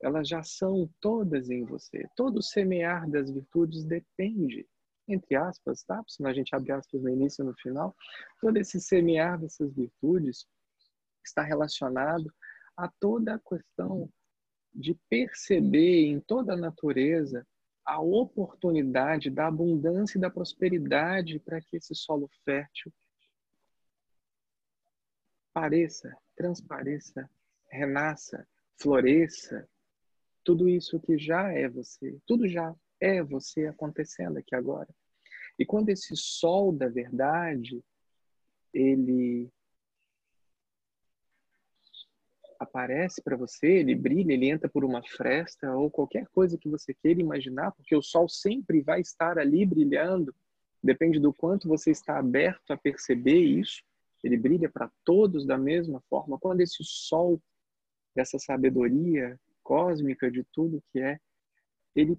[0.02, 2.08] Elas já são todas em você.
[2.16, 4.68] Todo semear das virtudes depende,
[5.08, 6.04] entre aspas, tá?
[6.08, 7.96] Senão a gente abre aspas no início e no final.
[8.40, 10.46] Todo esse semear dessas virtudes
[11.26, 12.32] está relacionado
[12.76, 14.10] a toda a questão
[14.74, 17.46] de perceber em toda a natureza
[17.88, 22.92] a oportunidade da abundância e da prosperidade para que esse solo fértil
[25.50, 27.30] apareça, transpareça,
[27.72, 28.46] renasça,
[28.80, 29.68] floresça.
[30.44, 34.94] Tudo isso que já é você, tudo já é você acontecendo aqui agora.
[35.58, 37.82] E quando esse sol da verdade,
[38.74, 39.50] ele
[42.60, 46.94] aparece para você, ele brilha, ele entra por uma fresta ou qualquer coisa que você
[46.94, 50.34] queira imaginar, porque o sol sempre vai estar ali brilhando,
[50.84, 53.82] depende do quanto você está aberto a perceber isso
[54.24, 56.40] ele brilha para todos da mesma forma.
[56.40, 57.42] Quando esse sol
[58.16, 61.20] dessa sabedoria cósmica de tudo que é,
[61.96, 62.18] ele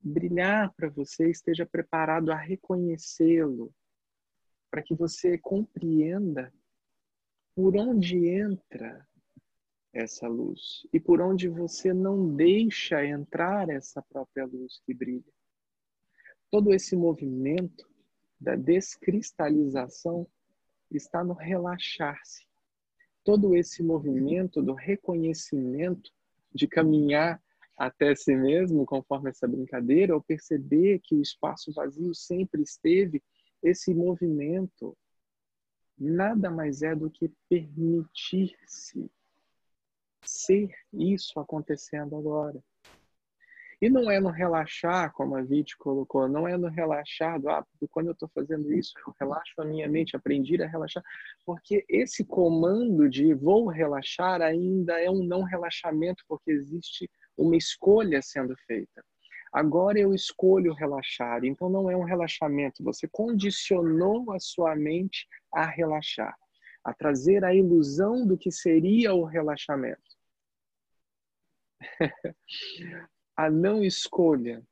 [0.00, 3.72] brilhar para você, esteja preparado a reconhecê-lo,
[4.70, 6.52] para que você compreenda
[7.54, 9.06] por onde entra
[9.96, 15.32] essa luz e por onde você não deixa entrar essa própria luz que brilha.
[16.50, 17.88] Todo esse movimento
[18.38, 20.26] da descristalização
[20.90, 22.46] está no relaxar-se.
[23.24, 26.12] Todo esse movimento do reconhecimento,
[26.54, 27.42] de caminhar
[27.76, 33.22] até si mesmo, conforme essa brincadeira, ou perceber que o espaço vazio sempre esteve,
[33.62, 34.96] esse movimento
[35.98, 39.10] nada mais é do que permitir-se
[40.22, 42.62] ser isso acontecendo agora.
[43.80, 47.62] E não é no relaxar, como a Viti colocou, não é no relaxar, do, ah,
[47.62, 51.02] porque quando eu estou fazendo isso, eu relaxo a minha mente, aprendi a relaxar,
[51.44, 58.22] porque esse comando de vou relaxar ainda é um não relaxamento, porque existe uma escolha
[58.22, 59.04] sendo feita.
[59.52, 65.66] Agora eu escolho relaxar, então não é um relaxamento, você condicionou a sua mente a
[65.66, 66.34] relaxar,
[66.86, 70.16] a trazer a ilusão do que seria o relaxamento.
[73.36, 74.64] a não escolha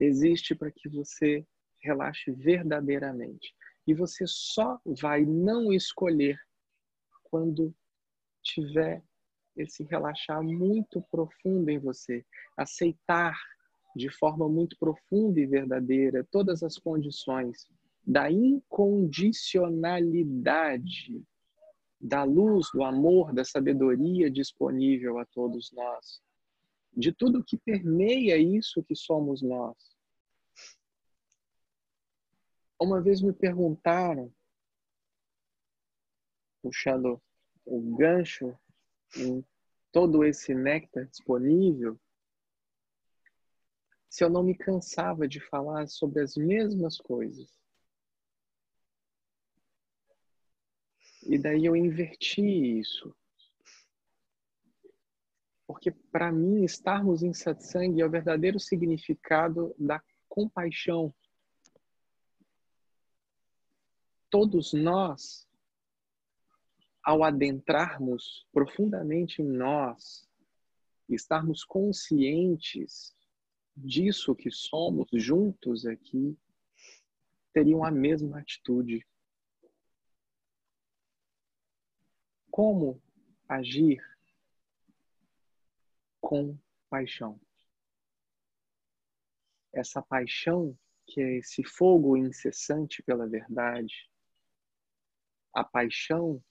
[0.00, 1.46] existe para que você
[1.80, 3.54] relaxe verdadeiramente.
[3.86, 6.36] E você só vai não escolher
[7.22, 7.72] quando
[8.42, 9.00] tiver
[9.56, 12.26] esse relaxar muito profundo em você,
[12.56, 13.38] aceitar
[13.94, 17.68] de forma muito profunda e verdadeira todas as condições
[18.06, 21.22] da incondicionalidade
[22.00, 26.22] da luz, do amor, da sabedoria disponível a todos nós
[26.92, 29.76] de tudo que permeia isso que somos nós.
[32.80, 34.32] Uma vez me perguntaram,
[36.62, 37.20] puxando
[37.64, 38.58] o gancho
[39.16, 39.44] em
[39.92, 41.98] todo esse néctar disponível
[44.08, 47.59] se eu não me cansava de falar sobre as mesmas coisas?
[51.22, 52.42] E daí eu inverti
[52.78, 53.14] isso.
[55.66, 61.14] Porque para mim estarmos em satsang é o verdadeiro significado da compaixão.
[64.28, 65.48] Todos nós,
[67.02, 70.28] ao adentrarmos profundamente em nós,
[71.08, 73.14] estarmos conscientes
[73.76, 76.36] disso que somos juntos aqui,
[77.52, 79.06] teriam a mesma atitude.
[82.50, 83.00] Como
[83.48, 84.02] agir
[86.20, 87.40] com paixão?
[89.72, 90.76] Essa paixão
[91.06, 94.08] que é esse fogo incessante pela verdade,
[95.52, 96.42] a paixão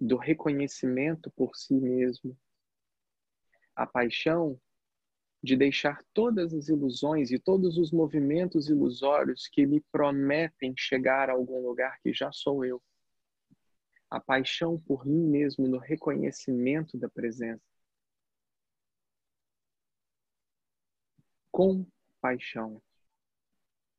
[0.00, 2.36] do reconhecimento por si mesmo,
[3.74, 4.60] a paixão
[5.40, 11.34] de deixar todas as ilusões e todos os movimentos ilusórios que me prometem chegar a
[11.34, 12.82] algum lugar que já sou eu.
[14.10, 17.62] A paixão por mim mesmo no reconhecimento da presença.
[21.50, 21.86] Com
[22.20, 22.80] paixão,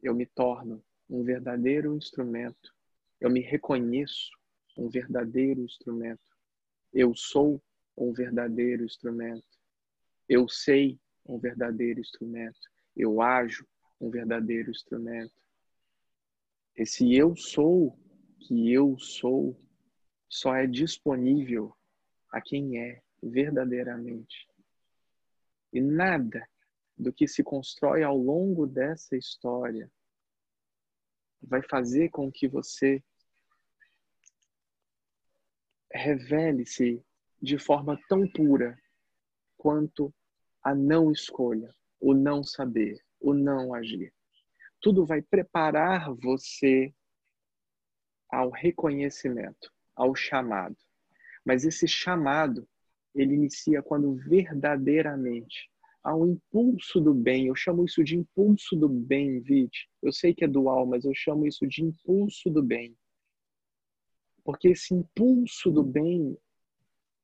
[0.01, 2.74] eu me torno um verdadeiro instrumento.
[3.20, 4.32] Eu me reconheço
[4.78, 6.24] um verdadeiro instrumento.
[6.93, 7.62] Eu sou
[7.97, 9.45] um verdadeiro instrumento.
[10.28, 12.60] Eu sei um verdadeiro instrumento.
[12.95, 13.68] Eu ajo
[13.99, 15.34] um verdadeiro instrumento.
[16.76, 17.99] Esse eu sou
[18.39, 19.60] que eu sou
[20.30, 21.76] só é disponível
[22.32, 24.48] a quem é verdadeiramente.
[25.74, 26.48] E nada
[26.98, 29.92] do que se constrói ao longo dessa história
[31.42, 33.04] vai fazer com que você
[35.92, 37.04] revele-se
[37.42, 38.78] de forma tão pura
[39.58, 40.14] quanto
[40.62, 44.14] a não escolha, o não saber, o não agir.
[44.82, 46.94] Tudo vai preparar você
[48.30, 50.78] ao reconhecimento, ao chamado.
[51.45, 52.66] Mas esse chamado,
[53.14, 55.70] ele inicia quando verdadeiramente
[56.02, 57.47] há um impulso do bem.
[57.47, 59.89] Eu chamo isso de impulso do bem, Vite.
[60.02, 62.95] Eu sei que é dual, mas eu chamo isso de impulso do bem.
[64.43, 66.38] Porque esse impulso do bem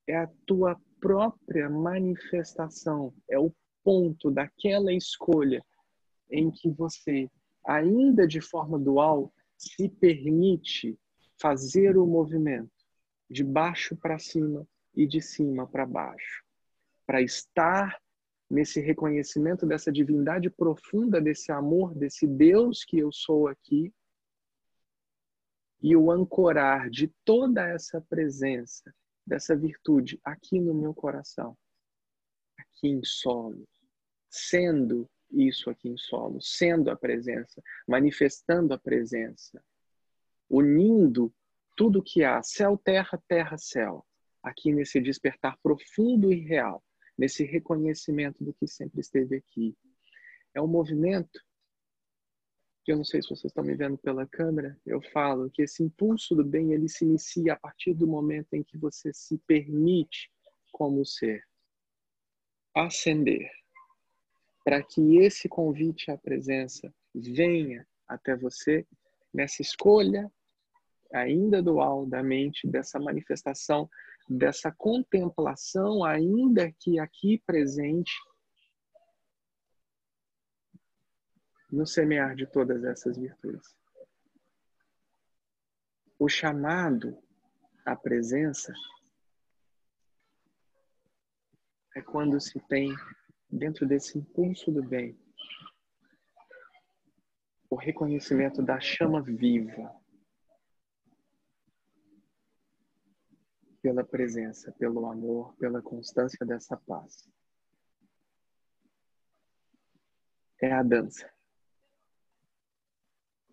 [0.05, 3.53] é a tua própria manifestação, é o
[3.83, 5.63] ponto daquela escolha
[6.29, 7.29] em que você,
[7.65, 10.97] ainda de forma dual, se permite
[11.39, 12.71] fazer o movimento
[13.29, 16.43] de baixo para cima e de cima para baixo,
[17.05, 17.99] para estar
[18.49, 23.93] nesse reconhecimento dessa divindade profunda, desse amor, desse Deus que eu sou aqui,
[25.81, 28.93] e o ancorar de toda essa presença
[29.25, 31.57] dessa virtude aqui no meu coração,
[32.57, 33.67] aqui em solo,
[34.29, 39.61] sendo isso aqui em solo, sendo a presença, manifestando a presença,
[40.49, 41.33] unindo
[41.75, 44.05] tudo que há, céu, terra, terra, céu,
[44.41, 46.83] aqui nesse despertar profundo e real,
[47.17, 49.75] nesse reconhecimento do que sempre esteve aqui.
[50.53, 51.39] É um movimento
[52.85, 55.81] que eu não sei se vocês estão me vendo pela câmera, eu falo que esse
[55.81, 60.31] impulso do bem ele se inicia a partir do momento em que você se permite
[60.71, 61.43] como ser
[62.75, 63.49] ascender,
[64.63, 68.85] para que esse convite à presença venha até você
[69.33, 70.31] nessa escolha
[71.13, 73.89] ainda dual da mente, dessa manifestação,
[74.29, 78.13] dessa contemplação ainda que aqui presente
[81.71, 83.75] no semear de todas essas virtudes.
[86.17, 87.17] O chamado
[87.85, 88.73] à presença
[91.95, 92.93] é quando se tem,
[93.49, 95.17] dentro desse impulso do bem,
[97.69, 99.93] o reconhecimento da chama viva
[103.85, 107.29] pela presença, pelo amor, pela constância dessa paz.
[110.59, 111.29] É a dança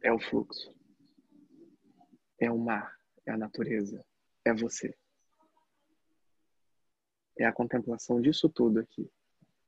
[0.03, 0.75] é o fluxo,
[2.39, 4.05] é o mar, é a natureza,
[4.45, 4.95] é você.
[7.39, 9.11] É a contemplação disso tudo aqui.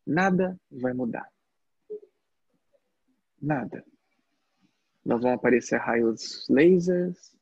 [0.04, 1.30] Nada vai mudar.
[3.40, 3.84] Nada.
[5.04, 7.33] Não vão aparecer raios lasers.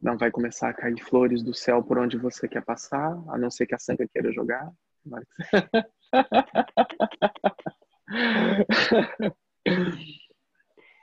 [0.00, 3.50] Não vai começar a cair flores do céu por onde você quer passar, a não
[3.50, 4.70] ser que a sanga queira jogar.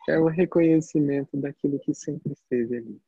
[0.07, 3.01] É o reconhecimento daquilo que sempre esteve ali.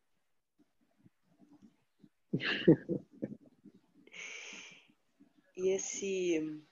[5.56, 6.64] e esse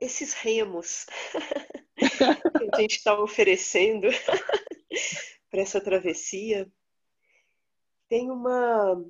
[0.00, 1.06] esses remos
[1.96, 4.08] que a gente está oferecendo
[5.50, 6.70] para essa travessia,
[8.08, 9.04] tem uma,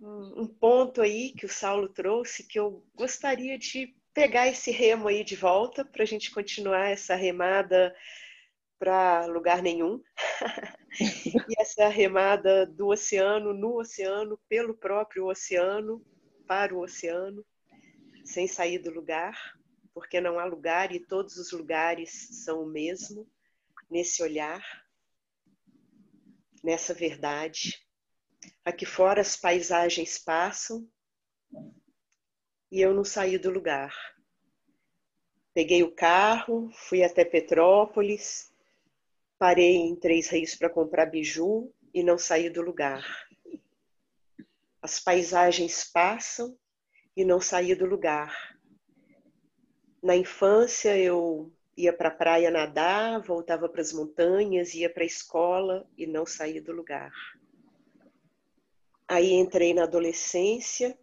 [0.00, 5.24] um ponto aí que o Saulo trouxe que eu gostaria de pegar esse remo aí
[5.24, 7.94] de volta para a gente continuar essa remada
[8.78, 10.02] para lugar nenhum.
[11.00, 16.04] e essa remada do oceano, no oceano, pelo próprio oceano,
[16.46, 17.44] para o oceano,
[18.24, 19.56] sem sair do lugar,
[19.94, 23.26] porque não há lugar e todos os lugares são o mesmo,
[23.90, 24.62] nesse olhar,
[26.62, 27.84] nessa verdade.
[28.64, 30.88] Aqui fora as paisagens passam
[32.70, 33.94] e eu não saí do lugar.
[35.54, 38.50] Peguei o carro, fui até Petrópolis,
[39.38, 43.04] parei em Três Rios para comprar biju e não saí do lugar.
[44.80, 46.58] As paisagens passam
[47.16, 48.58] e não saí do lugar.
[50.02, 55.06] Na infância eu ia para a praia nadar, voltava para as montanhas, ia para a
[55.06, 57.12] escola e não saí do lugar.
[59.08, 60.98] Aí entrei na adolescência,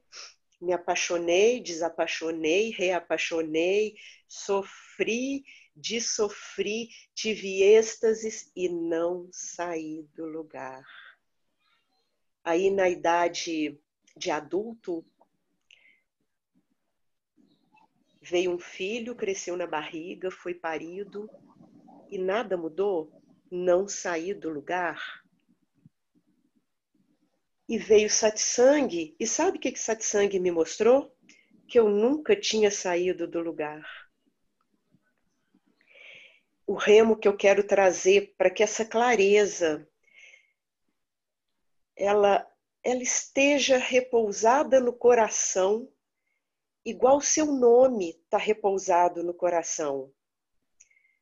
[0.62, 3.96] me apaixonei, desapaixonei, reapaixonei,
[4.28, 5.44] sofri,
[5.76, 10.84] dissofri, tive êxtases e não saí do lugar.
[12.44, 13.80] Aí na idade
[14.18, 15.06] de adulto,
[18.30, 21.30] veio um filho, cresceu na barriga, foi parido
[22.10, 23.12] e nada mudou?
[23.52, 25.24] Não saí do lugar?
[27.68, 31.16] E veio satsang, e sabe o que, que satsang me mostrou?
[31.68, 33.84] Que eu nunca tinha saído do lugar.
[36.66, 39.88] O remo que eu quero trazer para que essa clareza
[41.96, 42.48] ela,
[42.84, 45.92] ela esteja repousada no coração
[46.86, 50.12] igual seu nome está repousado no coração.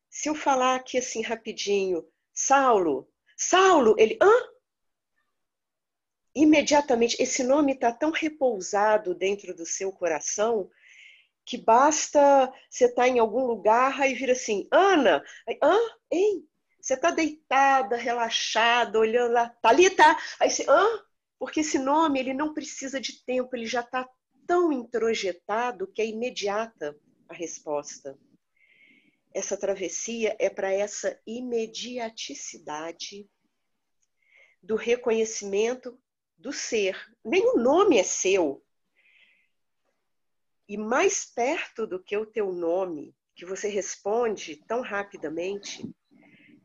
[0.10, 4.32] Se eu falar aqui assim rapidinho, Saulo, Saulo, ele, hã?
[6.36, 10.70] Imediatamente, esse nome está tão repousado dentro do seu coração
[11.46, 15.24] que basta você estar tá em algum lugar e vir assim, Ana,
[15.64, 15.78] hã?
[16.12, 16.48] Hein?
[16.80, 20.18] Você está deitada, relaxada, olhando lá, ali, tá?
[20.40, 20.86] Aí você, hã?
[21.40, 24.08] Porque esse nome, ele não precisa de tempo, ele já está
[24.48, 28.18] tão introjetado que é imediata a resposta.
[29.34, 33.30] Essa travessia é para essa imediaticidade
[34.64, 36.00] do reconhecimento
[36.38, 36.98] do ser.
[37.24, 38.64] Nem o nome é seu.
[40.68, 45.88] E mais perto do que o teu nome, que você responde tão rapidamente,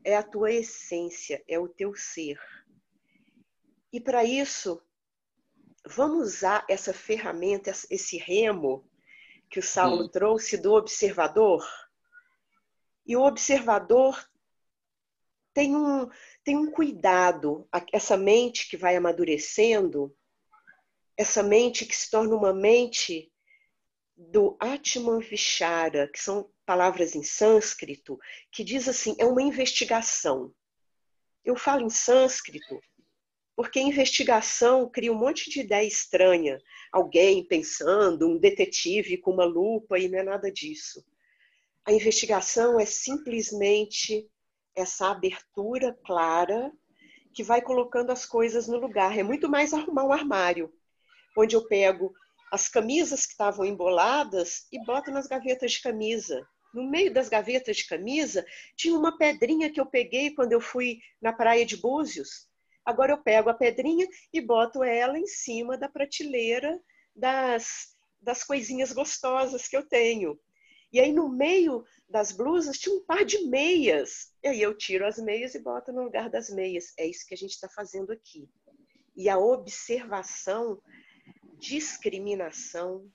[0.03, 2.39] é a tua essência, é o teu ser.
[3.91, 4.81] E para isso,
[5.85, 8.89] vamos usar essa ferramenta, esse remo
[9.49, 10.11] que o Saulo Sim.
[10.11, 11.67] trouxe do observador.
[13.05, 14.17] E o observador
[15.53, 16.09] tem um,
[16.43, 20.15] tem um cuidado, essa mente que vai amadurecendo,
[21.15, 23.31] essa mente que se torna uma mente
[24.15, 28.17] do Atman Vichara, que são palavras em sânscrito,
[28.51, 30.53] que diz assim, é uma investigação.
[31.43, 32.79] Eu falo em sânscrito
[33.55, 36.59] porque investigação cria um monte de ideia estranha.
[36.91, 41.05] Alguém pensando, um detetive com uma lupa, e não é nada disso.
[41.85, 44.27] A investigação é simplesmente
[44.75, 46.71] essa abertura clara
[47.33, 49.17] que vai colocando as coisas no lugar.
[49.17, 50.73] É muito mais arrumar um armário,
[51.37, 52.13] onde eu pego
[52.51, 56.47] as camisas que estavam emboladas e boto nas gavetas de camisa.
[56.73, 58.45] No meio das gavetas de camisa
[58.75, 62.47] tinha uma pedrinha que eu peguei quando eu fui na praia de Búzios
[62.85, 66.81] Agora eu pego a pedrinha e boto ela em cima da prateleira
[67.15, 70.39] das, das coisinhas gostosas que eu tenho.
[70.91, 74.31] E aí no meio das blusas tinha um par de meias.
[74.43, 76.93] E aí eu tiro as meias e boto no lugar das meias.
[76.97, 78.47] É isso que a gente está fazendo aqui.
[79.15, 80.81] E a observação,
[81.57, 83.09] discriminação,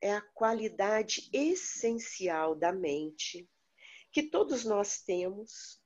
[0.00, 3.48] é a qualidade essencial da mente
[4.12, 5.80] que todos nós temos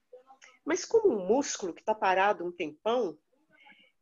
[0.68, 3.18] mas como um músculo que está parado um tempão,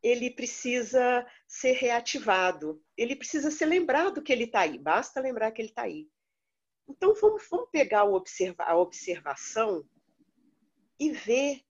[0.03, 5.63] ele precisa ser reativado, ele precisa ser lembrado que ele está aí, basta lembrar que
[5.63, 6.09] ele está aí.
[6.89, 9.89] Então vamos, vamos pegar observa, a observação
[10.99, 11.61] e ver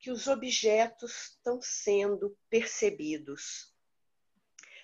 [0.00, 3.72] que os objetos estão sendo percebidos.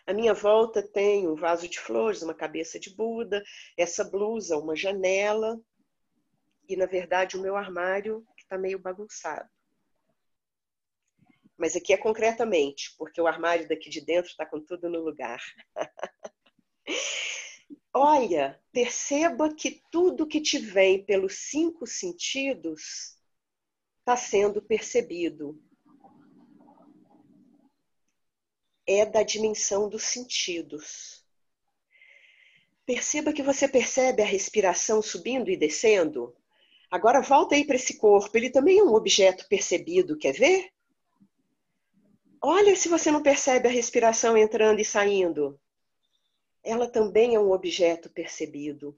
[0.07, 3.43] À minha volta tem um vaso de flores, uma cabeça de Buda,
[3.77, 5.61] essa blusa, uma janela,
[6.71, 9.49] e, na verdade, o meu armário está meio bagunçado.
[11.59, 15.43] mas aqui é concretamente, porque o armário daqui de dentro está com tudo no lugar.
[17.93, 23.19] Olha, perceba que tudo que te vem pelos cinco sentidos
[23.99, 25.61] está sendo percebido.
[28.87, 31.25] É da dimensão dos sentidos.
[32.87, 36.35] Perceba que você percebe a respiração subindo e descendo.
[36.91, 40.71] Agora volta aí para esse corpo, ele também é um objeto percebido, quer ver?
[42.43, 45.61] Olha se você não percebe a respiração entrando e saindo.
[46.65, 48.97] Ela também é um objeto percebido.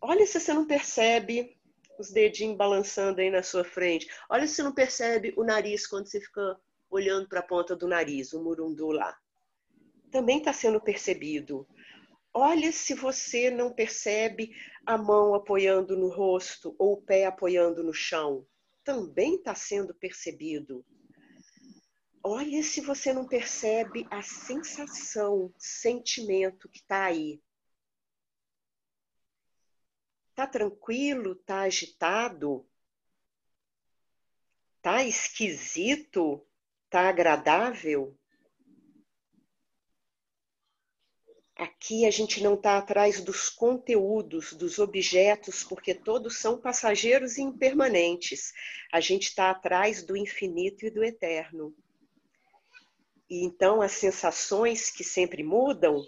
[0.00, 1.56] Olha se você não percebe
[1.98, 4.08] os dedinhos balançando aí na sua frente.
[4.28, 6.58] Olha se você não percebe o nariz quando você fica
[6.90, 9.16] olhando para a ponta do nariz, o murundu lá.
[10.10, 11.66] Também está sendo percebido.
[12.32, 14.54] Olha se você não percebe
[14.84, 18.46] a mão apoiando no rosto ou o pé apoiando no chão.
[18.84, 20.84] Também está sendo percebido.
[22.22, 27.40] Olha se você não percebe a sensação, sentimento que está aí.
[30.34, 31.34] Tá tranquilo?
[31.36, 32.68] Tá agitado?
[34.82, 36.46] Tá esquisito?
[36.90, 38.17] Tá agradável?
[41.58, 47.42] Aqui a gente não está atrás dos conteúdos, dos objetos, porque todos são passageiros e
[47.42, 48.52] impermanentes.
[48.92, 51.74] A gente está atrás do infinito e do eterno.
[53.28, 56.00] E então as sensações que sempre mudam,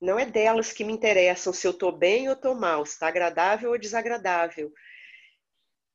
[0.00, 3.08] não é delas que me interessam se eu estou bem ou estou mal, se está
[3.08, 4.72] agradável ou desagradável.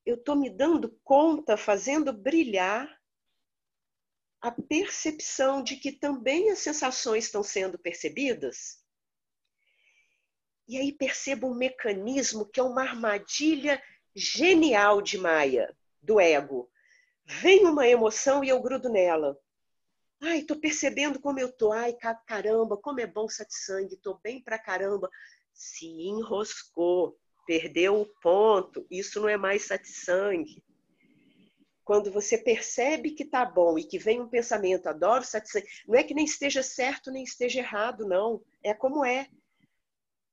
[0.06, 3.02] Eu estou me dando conta, fazendo brilhar
[4.44, 8.84] a percepção de que também as sensações estão sendo percebidas.
[10.68, 13.82] E aí percebo um mecanismo que é uma armadilha
[14.14, 16.70] genial de Maia, do ego.
[17.26, 19.40] Vem uma emoção e eu grudo nela.
[20.22, 21.72] Ai, tô percebendo como eu tô.
[21.72, 21.96] Ai,
[22.28, 25.10] caramba, como é bom satsang, tô bem pra caramba.
[25.54, 27.18] Se enroscou,
[27.48, 28.86] perdeu o ponto.
[28.92, 30.62] Isso não é mais satsang.
[31.84, 36.04] Quando você percebe que tá bom e que vem um pensamento, adoro satsang, não é
[36.04, 38.42] que nem esteja certo nem esteja errado, não.
[38.64, 39.28] É como é.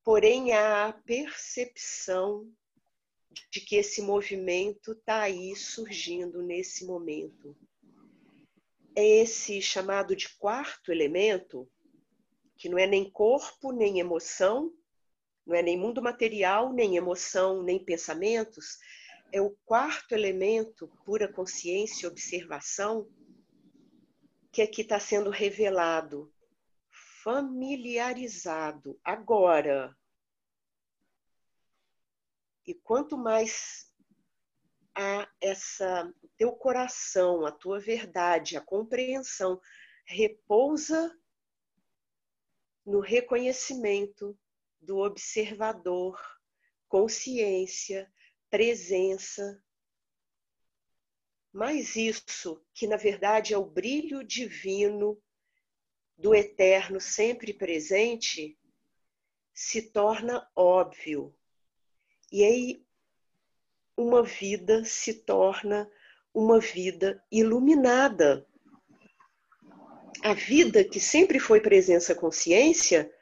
[0.05, 2.51] Porém, a percepção
[3.51, 7.57] de que esse movimento está aí surgindo nesse momento
[8.95, 11.69] é esse chamado de quarto elemento,
[12.57, 14.73] que não é nem corpo, nem emoção,
[15.47, 18.79] não é nem mundo material, nem emoção, nem pensamentos,
[19.33, 23.09] é o quarto elemento, pura consciência e observação,
[24.53, 26.33] que aqui está sendo revelado,
[27.23, 29.97] familiarizado agora.
[32.67, 33.91] E quanto mais
[34.95, 39.61] a essa teu coração, a tua verdade, a compreensão
[40.05, 41.17] repousa
[42.85, 44.37] no reconhecimento
[44.81, 46.19] do observador,
[46.89, 48.11] consciência,
[48.51, 49.63] presença.
[51.53, 55.21] Mas isso, que na verdade é o brilho divino
[56.19, 58.59] do eterno sempre presente,
[59.55, 61.35] se torna óbvio.
[62.31, 62.87] E aí
[63.97, 65.91] uma vida se torna
[66.33, 68.47] uma vida iluminada.
[70.23, 73.13] A vida que sempre foi presença consciência,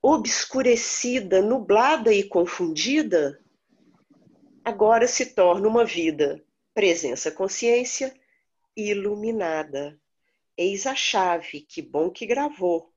[0.00, 3.42] obscurecida, nublada e confundida,
[4.68, 6.44] agora se torna uma vida
[6.74, 8.14] presença consciência
[8.76, 9.98] iluminada.
[10.56, 12.92] Eis a chave, que bom que gravou.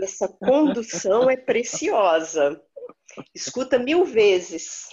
[0.00, 2.62] Essa condução é preciosa.
[3.34, 4.88] Escuta mil vezes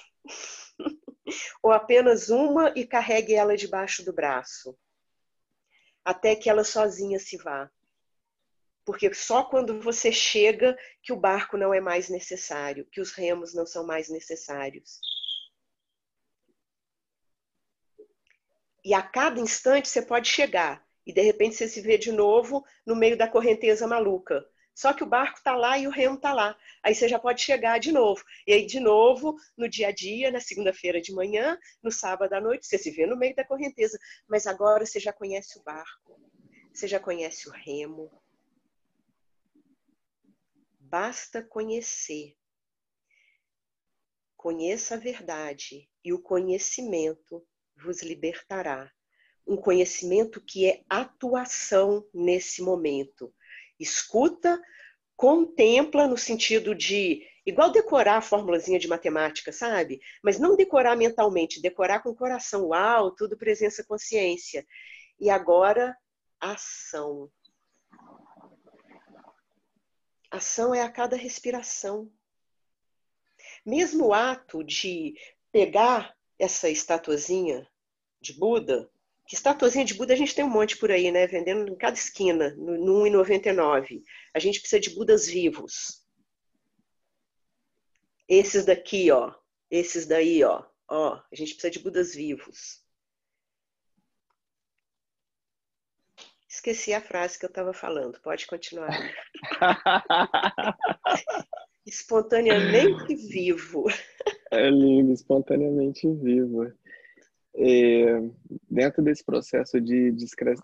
[1.61, 4.77] ou apenas uma e carregue ela debaixo do braço,
[6.03, 7.69] até que ela sozinha se vá.
[8.85, 13.53] Porque só quando você chega que o barco não é mais necessário, que os remos
[13.53, 14.99] não são mais necessários.
[18.83, 22.65] E a cada instante você pode chegar e de repente você se vê de novo
[22.85, 24.45] no meio da correnteza maluca.
[24.75, 26.57] Só que o barco está lá e o remo está lá.
[26.81, 28.23] Aí você já pode chegar de novo.
[28.47, 32.41] E aí, de novo, no dia a dia, na segunda-feira de manhã, no sábado à
[32.41, 33.99] noite, você se vê no meio da correnteza.
[34.27, 36.19] Mas agora você já conhece o barco,
[36.73, 38.11] você já conhece o remo.
[40.79, 42.35] Basta conhecer.
[44.35, 47.45] Conheça a verdade e o conhecimento
[47.75, 48.91] vos libertará.
[49.45, 53.33] Um conhecimento que é atuação nesse momento
[53.79, 54.61] escuta,
[55.15, 59.99] contempla no sentido de Igual decorar a formulazinha de matemática, sabe?
[60.23, 62.67] Mas não decorar mentalmente, decorar com o coração.
[62.67, 64.65] Uau, tudo presença consciência.
[65.19, 65.95] E agora,
[66.39, 67.29] ação.
[70.31, 72.09] Ação é a cada respiração.
[73.65, 75.15] Mesmo o ato de
[75.51, 77.67] pegar essa estatuazinha
[78.21, 78.89] de Buda,
[79.25, 81.25] que estatuazinha de Buda a gente tem um monte por aí, né?
[81.25, 84.03] Vendendo em cada esquina, no, no 1,99.
[84.33, 86.05] A gente precisa de Budas vivos.
[88.27, 89.33] Esses daqui, ó.
[89.71, 90.65] Esses daí, ó.
[90.89, 92.83] Ó, a gente precisa de Budas vivos.
[96.47, 98.19] Esqueci a frase que eu estava falando.
[98.21, 98.91] Pode continuar.
[101.85, 103.85] espontaneamente vivo.
[104.55, 106.71] É lindo, espontaneamente vivo.
[107.55, 108.19] É,
[108.69, 110.11] dentro desse processo de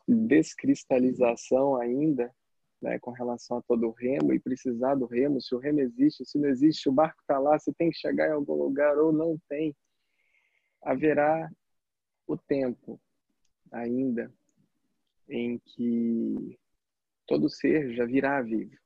[0.08, 2.32] descristalização ainda,
[2.80, 6.24] né, com relação a todo o remo e precisar do remo, se o remo existe,
[6.24, 9.12] se não existe, o barco está lá, se tem que chegar em algum lugar ou
[9.12, 9.76] não tem,
[10.84, 11.50] haverá
[12.28, 13.02] o tempo
[13.72, 14.32] ainda
[15.28, 16.60] em que
[17.26, 18.78] todo ser já virá vivo.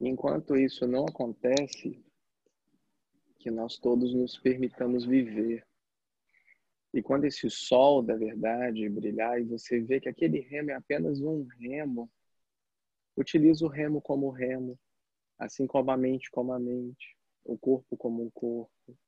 [0.00, 2.02] Enquanto isso não acontece,
[3.44, 5.62] que nós todos nos permitamos viver
[6.94, 11.20] e quando esse sol da verdade brilhar e você vê que aquele remo é apenas
[11.20, 12.08] um remo,
[13.14, 14.78] utilize o remo como remo,
[15.36, 18.98] assim como a mente como a mente, o corpo como um corpo.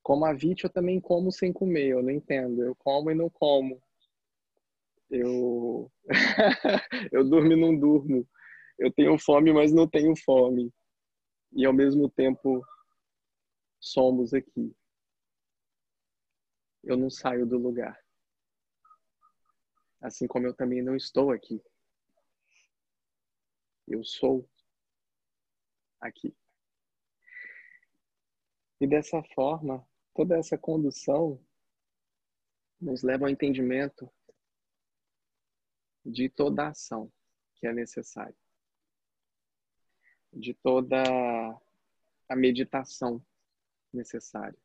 [0.00, 2.62] Como a Vit, eu também como sem comer, eu não entendo.
[2.62, 3.82] Eu como e não como.
[5.10, 5.90] Eu,
[7.12, 8.28] eu durmo e não durmo.
[8.78, 10.70] Eu tenho fome, mas não tenho fome.
[11.52, 12.62] E ao mesmo tempo
[13.80, 14.74] somos aqui
[16.88, 18.02] eu não saio do lugar.
[20.00, 21.62] Assim como eu também não estou aqui.
[23.86, 24.48] Eu sou
[26.00, 26.34] aqui.
[28.80, 31.44] E dessa forma, toda essa condução
[32.80, 34.10] nos leva ao entendimento
[36.04, 37.12] de toda a ação
[37.56, 38.36] que é necessária,
[40.32, 41.02] de toda
[42.28, 43.22] a meditação
[43.98, 44.58] necessária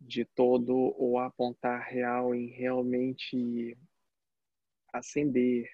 [0.00, 3.76] de todo o apontar real em realmente
[4.92, 5.68] acender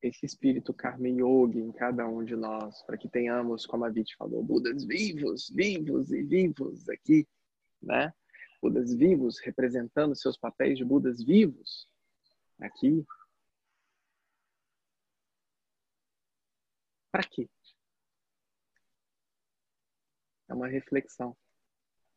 [0.00, 4.14] esse espírito Karma Yogi em cada um de nós, para que tenhamos, como a Viti
[4.16, 7.26] falou, Budas vivos, vivos e vivos aqui,
[7.82, 8.12] né?
[8.62, 11.88] Budas vivos representando seus papéis de Budas vivos
[12.60, 13.04] aqui.
[17.10, 17.48] Para quê?
[20.48, 21.36] É uma reflexão.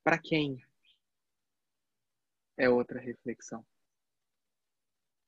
[0.03, 0.63] Para quem?
[2.57, 3.65] É outra reflexão.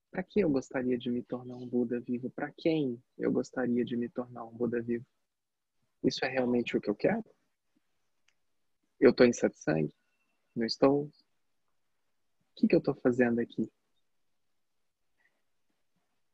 [0.09, 2.29] Para que eu gostaria de me tornar um Buda vivo?
[2.29, 5.05] Para quem eu gostaria de me tornar um Buda vivo?
[6.03, 7.23] Isso é realmente o que eu quero?
[8.99, 9.93] Eu estou em satsang?
[10.55, 11.05] Não estou?
[11.05, 11.11] O
[12.55, 13.71] que, que eu estou fazendo aqui?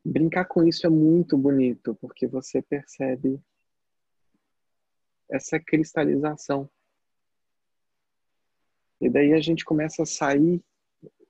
[0.04, 3.42] Brincar com isso é muito bonito, porque você percebe
[5.30, 6.70] essa cristalização
[9.02, 10.62] e daí a gente começa a sair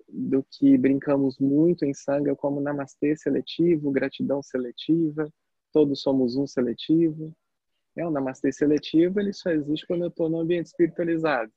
[0.08, 5.32] do que brincamos muito em sanga como namastê seletivo, gratidão seletiva,
[5.72, 7.32] todos somos um seletivo.
[7.96, 11.52] É, o namastê seletivo ele só existe quando eu estou no ambiente espiritualizado.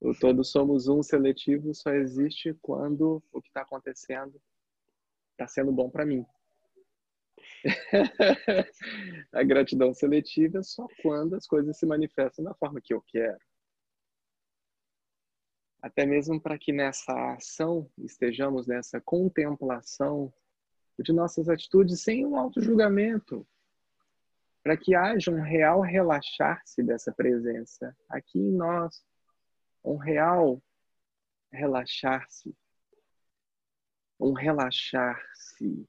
[0.00, 4.40] O todos somos um seletivo só existe quando o que está acontecendo
[5.32, 6.24] está sendo bom para mim.
[9.32, 13.38] a gratidão seletiva é só quando as coisas se manifestam da forma que eu quero.
[15.80, 20.32] Até mesmo para que nessa ação estejamos nessa contemplação
[20.98, 23.46] de nossas atitudes sem um auto-julgamento,
[24.62, 29.04] para que haja um real relaxar-se dessa presença aqui em nós,
[29.84, 30.60] um real
[31.52, 32.54] relaxar-se,
[34.18, 35.88] um relaxar-se,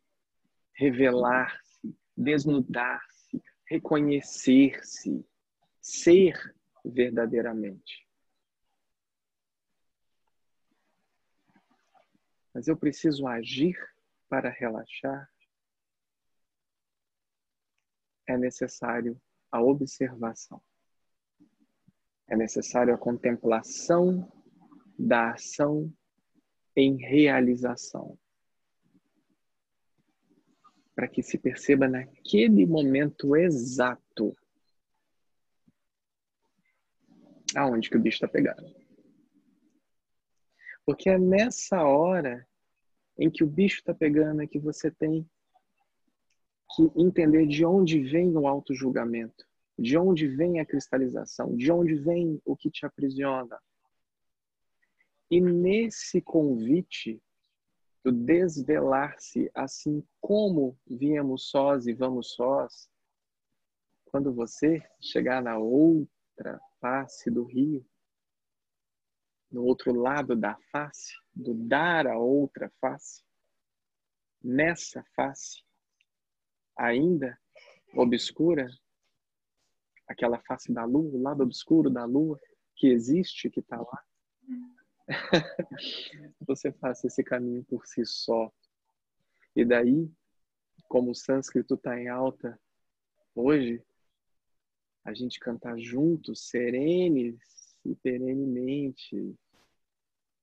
[0.80, 5.26] revelar-se, desnudar-se, reconhecer-se,
[5.82, 8.10] ser verdadeiramente.
[12.60, 13.78] mas eu preciso agir
[14.28, 15.32] para relaxar,
[18.28, 19.18] é necessário
[19.50, 20.62] a observação.
[22.28, 24.30] É necessário a contemplação
[24.98, 25.90] da ação
[26.76, 28.20] em realização.
[31.00, 34.36] Para que se perceba naquele momento exato
[37.56, 38.70] aonde que o bicho está pegando.
[40.86, 42.46] Porque é nessa hora
[43.18, 45.26] em que o bicho está pegando, é que você tem
[46.76, 49.48] que entender de onde vem o auto-julgamento,
[49.78, 53.58] de onde vem a cristalização, de onde vem o que te aprisiona.
[55.32, 57.24] E nesse convite
[58.04, 62.90] do desvelar-se, assim como viemos sós e vamos sós,
[64.06, 67.86] quando você chegar na outra face do rio,
[69.52, 73.24] no outro lado da face, do dar a outra face,
[74.42, 75.64] nessa face,
[76.78, 77.38] ainda
[77.94, 78.68] obscura,
[80.08, 82.40] aquela face da lua, o lado obscuro da lua,
[82.76, 84.04] que existe, que está lá,
[86.46, 88.52] você faça esse caminho por si só.
[89.56, 90.10] E daí,
[90.88, 92.60] como o sânscrito está em alta
[93.36, 93.84] hoje,
[95.04, 97.40] a gente cantar juntos, serenes
[97.86, 99.36] e perenemente.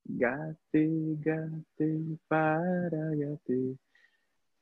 [0.09, 3.77] Gate, gate, para gate,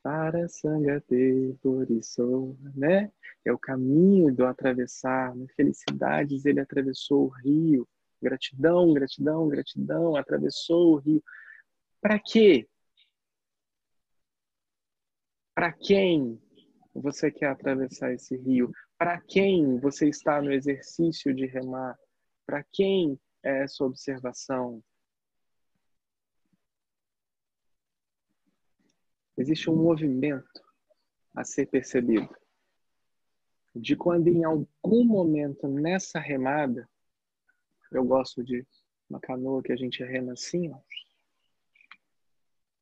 [0.02, 3.12] para sangate, por isso, né?
[3.44, 5.34] É o caminho do atravessar.
[5.36, 5.46] Né?
[5.54, 7.86] Felicidades, ele atravessou o rio
[8.24, 11.22] Gratidão, gratidão, gratidão, atravessou o rio.
[12.00, 12.66] Para quê?
[15.54, 16.40] Para quem
[16.94, 18.72] você quer atravessar esse rio?
[18.96, 21.98] Para quem você está no exercício de remar?
[22.46, 24.82] Para quem é essa observação?
[29.36, 30.62] Existe um movimento
[31.34, 32.34] a ser percebido
[33.76, 36.88] de quando em algum momento nessa remada
[37.94, 38.66] eu gosto de
[39.08, 40.76] uma canoa que a gente rema assim, ó.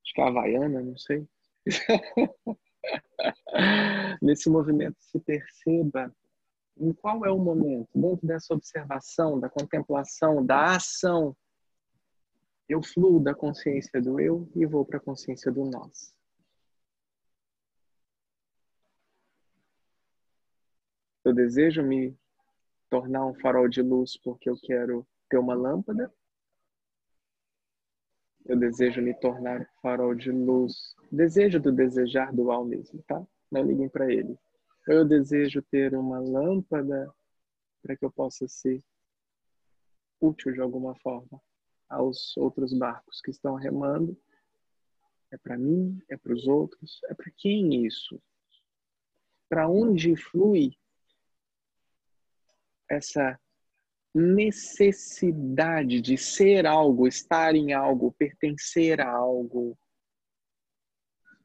[0.02, 1.28] Acho que é havaiana, não sei.
[4.22, 6.14] Nesse movimento se perceba
[6.76, 11.36] em qual é o momento, dentro dessa observação, da contemplação, da ação,
[12.68, 16.14] eu fluo da consciência do eu e vou para a consciência do nós.
[21.24, 22.16] Eu desejo me
[22.92, 26.12] tornar um farol de luz porque eu quero ter uma lâmpada.
[28.44, 30.94] Eu desejo me tornar um farol de luz.
[31.10, 33.26] Desejo do desejar dual mesmo, tá?
[33.50, 34.38] Não liguem para ele.
[34.86, 37.10] Eu desejo ter uma lâmpada
[37.82, 38.84] para que eu possa ser
[40.20, 41.40] útil de alguma forma
[41.88, 44.14] aos outros barcos que estão remando.
[45.30, 48.20] É para mim, é para os outros, é para quem isso?
[49.48, 50.76] Para onde flui
[52.94, 53.38] essa
[54.14, 59.78] necessidade de ser algo, estar em algo, pertencer a algo.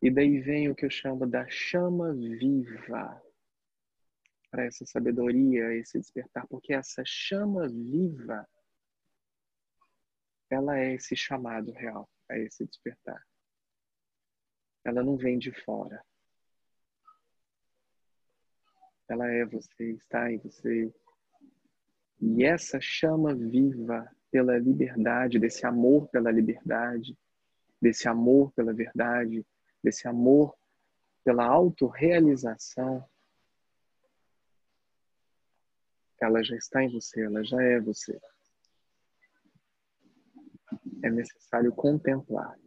[0.01, 3.21] E daí vem o que eu chamo da chama viva
[4.51, 8.47] para essa sabedoria, esse despertar, porque essa chama viva
[10.49, 13.21] ela é esse chamado real, é esse despertar.
[14.85, 16.01] Ela não vem de fora.
[19.09, 20.93] Ela é você, está em você,
[22.19, 27.17] e essa chama viva pela liberdade, desse amor pela liberdade,
[27.81, 29.45] desse amor pela verdade,
[29.83, 30.55] desse amor
[31.23, 33.07] pela autorrealização,
[36.21, 38.19] ela já está em você, ela já é você.
[41.03, 42.57] É necessário contemplar.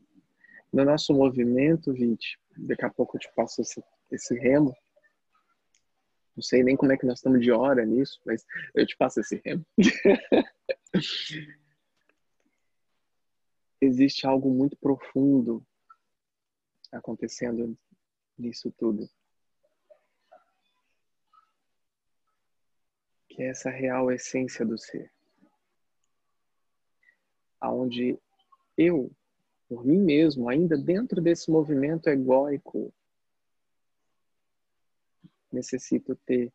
[0.72, 4.74] No nosso movimento, Vinte, daqui a pouco eu te passo esse, esse remo,
[6.40, 9.20] não sei nem como é que nós estamos de hora nisso, mas eu te passo
[9.20, 9.62] esse remo.
[13.78, 15.62] Existe algo muito profundo
[16.90, 17.76] acontecendo
[18.38, 19.06] nisso tudo.
[23.28, 25.12] Que é essa real essência do ser.
[27.60, 28.18] Aonde
[28.78, 29.12] eu,
[29.68, 32.90] por mim mesmo, ainda dentro desse movimento egóico,
[35.52, 36.52] necessito ter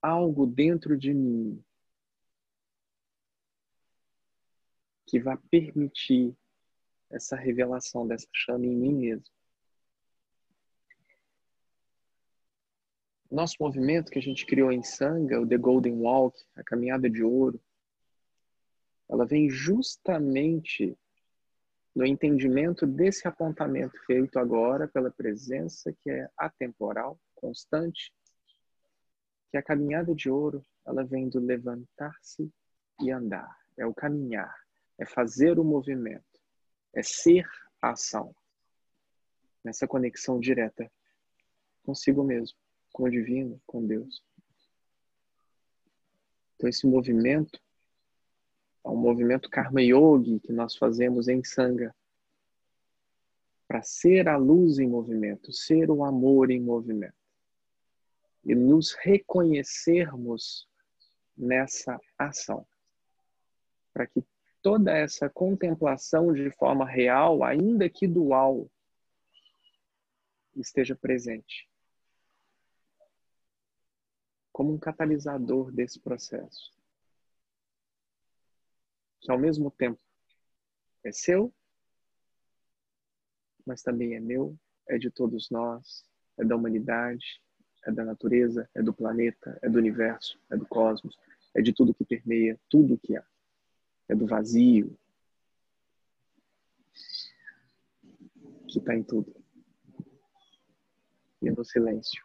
[0.00, 1.64] algo dentro de mim
[5.06, 6.36] que vai permitir
[7.10, 9.34] essa revelação dessa chama em mim mesmo.
[13.30, 17.22] Nosso movimento que a gente criou em Sangha, o The Golden Walk, a caminhada de
[17.22, 17.60] ouro,
[19.08, 20.96] ela vem justamente
[21.94, 28.12] no entendimento desse apontamento feito agora pela presença que é atemporal, constante,
[29.50, 32.52] que a caminhada de ouro, ela vem do levantar-se
[33.00, 34.54] e andar, é o caminhar,
[34.98, 36.40] é fazer o movimento,
[36.92, 37.46] é ser
[37.80, 38.34] a ação.
[39.62, 40.90] Nessa conexão direta
[41.84, 42.58] consigo mesmo,
[42.92, 44.24] com o divino, com Deus.
[46.56, 47.60] Então esse movimento
[48.84, 51.94] é um movimento Karma Yogi que nós fazemos em Sangha
[53.66, 57.14] para ser a luz em movimento, ser o amor em movimento.
[58.44, 60.68] E nos reconhecermos
[61.36, 62.66] nessa ação.
[63.92, 64.22] Para que
[64.60, 68.70] toda essa contemplação de forma real, ainda que dual,
[70.54, 71.68] esteja presente.
[74.52, 76.72] Como um catalisador desse processo.
[79.24, 79.98] Que ao mesmo tempo
[81.02, 81.50] é seu,
[83.64, 84.54] mas também é meu,
[84.86, 86.04] é de todos nós,
[86.36, 87.40] é da humanidade,
[87.86, 91.18] é da natureza, é do planeta, é do universo, é do cosmos,
[91.54, 93.24] é de tudo que permeia, tudo que há.
[94.10, 94.94] É do vazio,
[98.68, 99.34] que está em tudo.
[101.40, 102.22] E é no silêncio,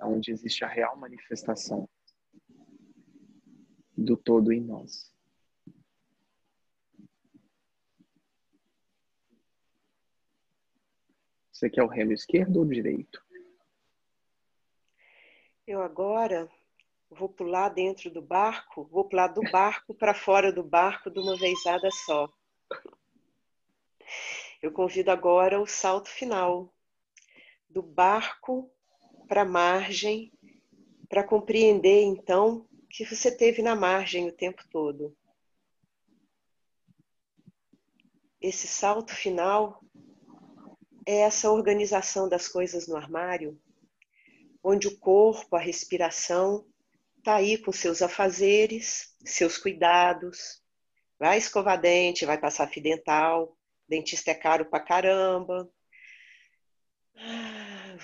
[0.00, 1.88] onde existe a real manifestação
[3.96, 5.10] do todo em nós.
[11.50, 13.24] Você quer o remo esquerdo ou direito?
[15.66, 16.50] Eu agora
[17.10, 21.36] vou pular dentro do barco, vou pular do barco para fora do barco de uma
[21.36, 22.30] vezada só.
[24.60, 26.72] Eu convido agora o salto final
[27.70, 28.70] do barco
[29.26, 30.32] para a margem,
[31.08, 32.65] para compreender então
[32.96, 35.14] que você teve na margem o tempo todo.
[38.40, 39.84] Esse salto final
[41.06, 43.60] é essa organização das coisas no armário,
[44.64, 46.66] onde o corpo, a respiração,
[47.18, 50.62] está aí com seus afazeres, seus cuidados.
[51.18, 55.70] Vai escovar dente, vai passar fio dental, dentista é caro pra caramba.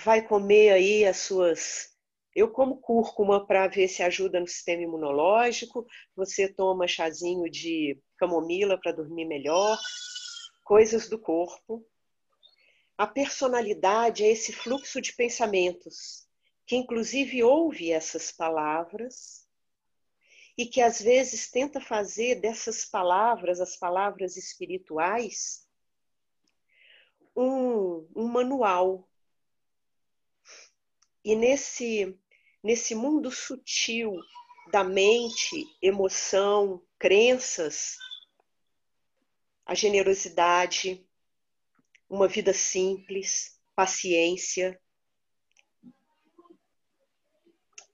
[0.05, 1.92] Vai comer aí as suas.
[2.35, 5.85] Eu como cúrcuma para ver se ajuda no sistema imunológico.
[6.15, 9.77] Você toma chazinho de camomila para dormir melhor.
[10.63, 11.85] Coisas do corpo
[12.97, 16.27] a personalidade é esse fluxo de pensamentos,
[16.65, 19.47] que inclusive ouve essas palavras
[20.55, 25.67] e que às vezes tenta fazer dessas palavras, as palavras espirituais,
[27.35, 29.09] um, um manual.
[31.25, 32.15] E nesse,
[32.63, 34.15] nesse mundo sutil
[34.71, 37.97] da mente, emoção, crenças,
[39.65, 41.05] a generosidade,
[42.09, 44.79] uma vida simples, paciência,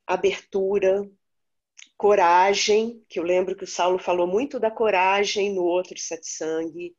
[0.05, 1.09] abertura,
[1.97, 6.95] coragem, que eu lembro que o Saulo falou muito da coragem no outro satsang,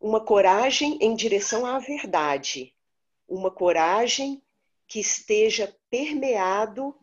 [0.00, 2.74] uma coragem em direção à verdade,
[3.28, 4.42] uma coragem
[4.88, 6.98] que esteja permeado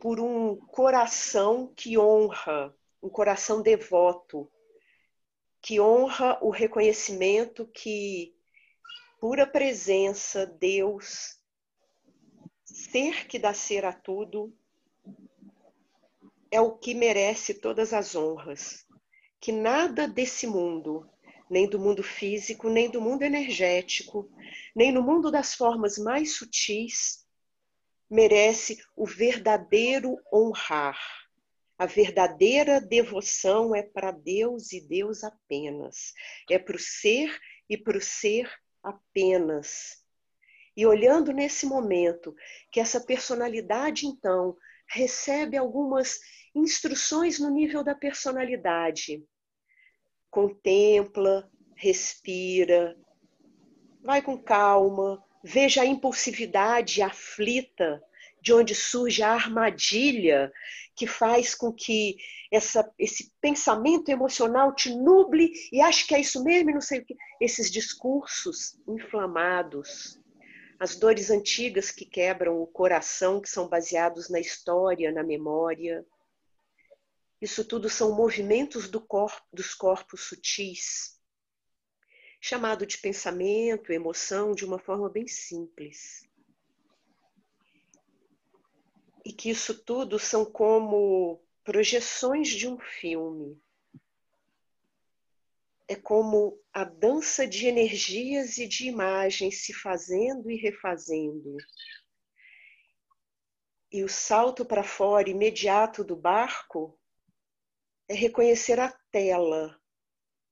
[0.00, 4.50] por um coração que honra, um coração devoto,
[5.60, 8.34] que honra o reconhecimento que
[9.20, 11.38] pura presença, Deus,
[12.64, 14.56] ser que dá ser a tudo,
[16.50, 18.86] é o que merece todas as honras.
[19.38, 21.08] Que nada desse mundo,
[21.50, 24.30] nem do mundo físico, nem do mundo energético,
[24.74, 27.26] nem no mundo das formas mais sutis,
[28.08, 30.98] merece o verdadeiro honrar
[31.80, 36.12] a verdadeira devoção é para Deus e Deus apenas.
[36.50, 37.40] É para o ser
[37.70, 38.52] e para o ser
[38.82, 40.04] apenas.
[40.76, 42.36] E olhando nesse momento
[42.70, 46.20] que essa personalidade, então, recebe algumas
[46.54, 49.24] instruções no nível da personalidade.
[50.30, 52.96] Contempla, respira,
[54.02, 58.02] vai com calma, veja a impulsividade aflita
[58.42, 60.52] de onde surge a armadilha
[60.96, 62.16] que faz com que
[62.50, 67.00] essa, esse pensamento emocional te nuble e ache que é isso mesmo e não sei
[67.00, 67.16] o que.
[67.40, 70.20] Esses discursos inflamados,
[70.78, 76.04] as dores antigas que quebram o coração, que são baseados na história, na memória.
[77.40, 81.18] Isso tudo são movimentos do corpo, dos corpos sutis,
[82.40, 86.28] chamado de pensamento, emoção, de uma forma bem simples
[89.24, 93.60] e que isso tudo são como projeções de um filme.
[95.88, 101.56] É como a dança de energias e de imagens se fazendo e refazendo.
[103.92, 106.98] E o salto para fora imediato do barco
[108.10, 109.80] é reconhecer a tela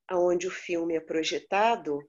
[0.07, 1.99] aonde o filme é projetado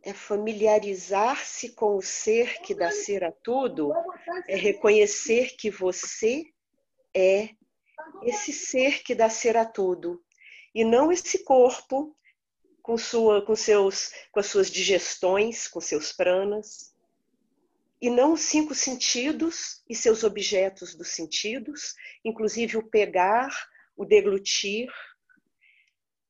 [0.00, 3.92] é familiarizar-se com o ser que dá ser a tudo,
[4.46, 6.44] é reconhecer que você
[7.12, 7.48] é
[8.22, 10.24] esse ser que dá ser a tudo,
[10.72, 12.16] e não esse corpo
[12.80, 16.94] com, sua, com, seus, com as suas digestões, com seus pranas,
[18.00, 21.94] e não os cinco sentidos e seus objetos dos sentidos,
[22.24, 23.50] inclusive o pegar,
[23.96, 24.92] o deglutir,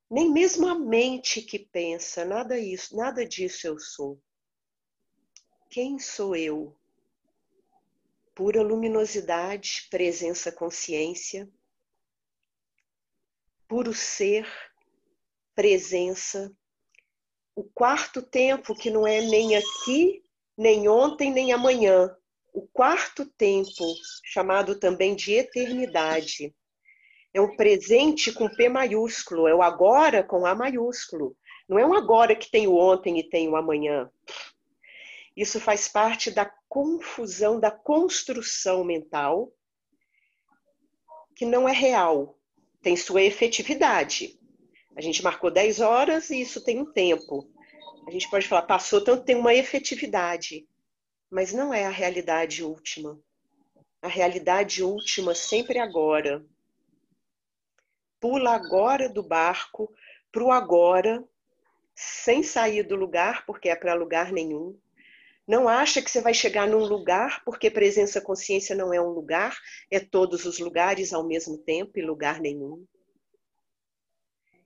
[0.09, 4.21] nem mesmo a mente que pensa, nada isso, nada disso eu sou.
[5.69, 6.77] Quem sou eu?
[8.35, 11.51] Pura luminosidade, presença, consciência,
[13.67, 14.47] puro ser,
[15.55, 16.55] presença.
[17.55, 20.23] O quarto tempo que não é nem aqui,
[20.57, 22.15] nem ontem, nem amanhã.
[22.53, 23.85] O quarto tempo,
[24.25, 26.55] chamado também de eternidade
[27.35, 31.37] é um presente com P maiúsculo, é o agora com A maiúsculo.
[31.69, 34.11] Não é um agora que tem o ontem e tem o amanhã.
[35.37, 39.53] Isso faz parte da confusão, da construção mental,
[41.35, 42.39] que não é real,
[42.81, 44.41] tem sua efetividade.
[44.97, 47.47] A gente marcou 10 horas e isso tem um tempo.
[48.07, 50.67] A gente pode falar, passou tanto, tem uma efetividade,
[51.31, 53.21] mas não é a realidade última.
[54.01, 56.45] A realidade última sempre é agora
[58.21, 59.93] pula agora do barco
[60.33, 61.25] para o agora,
[61.95, 64.79] sem sair do lugar, porque é para lugar nenhum.
[65.47, 69.57] Não acha que você vai chegar num lugar, porque presença consciência não é um lugar,
[69.91, 72.85] é todos os lugares ao mesmo tempo e lugar nenhum.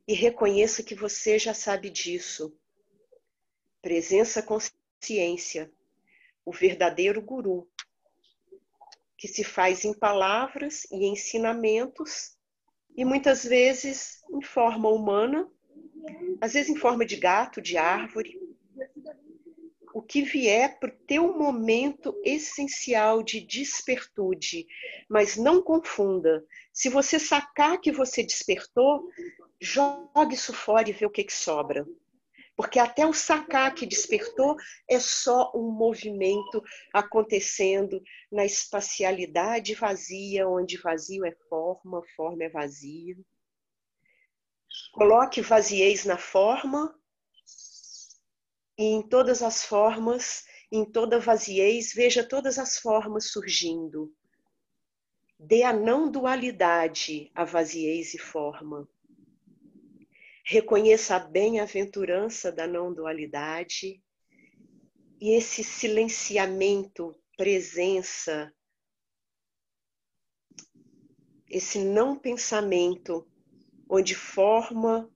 [0.09, 2.59] E reconheça que você já sabe disso.
[3.83, 5.73] Presença consciência,
[6.45, 7.69] o verdadeiro guru,
[9.17, 12.37] que se faz em palavras e ensinamentos
[12.97, 15.51] e muitas vezes em forma humana,
[16.41, 18.39] às vezes em forma de gato, de árvore.
[19.93, 24.67] O que vier para o teu momento essencial de despertude,
[25.09, 26.45] mas não confunda.
[26.73, 29.09] Se você sacar que você despertou,
[29.61, 31.87] jogue isso fora e vê o que, que sobra.
[32.61, 34.55] Porque até o sacar que despertou
[34.87, 36.63] é só um movimento
[36.93, 43.25] acontecendo na espacialidade vazia, onde vazio é forma, forma é vazio.
[44.93, 46.95] Coloque vazieis na forma
[48.77, 54.15] e em todas as formas, em toda vaziez, veja todas as formas surgindo.
[55.39, 58.87] Dê a não dualidade a vaziez e forma.
[60.53, 64.03] Reconheça a bem-aventurança da não-dualidade
[65.21, 68.53] e esse silenciamento, presença,
[71.49, 73.31] esse não pensamento,
[73.89, 75.09] onde forma,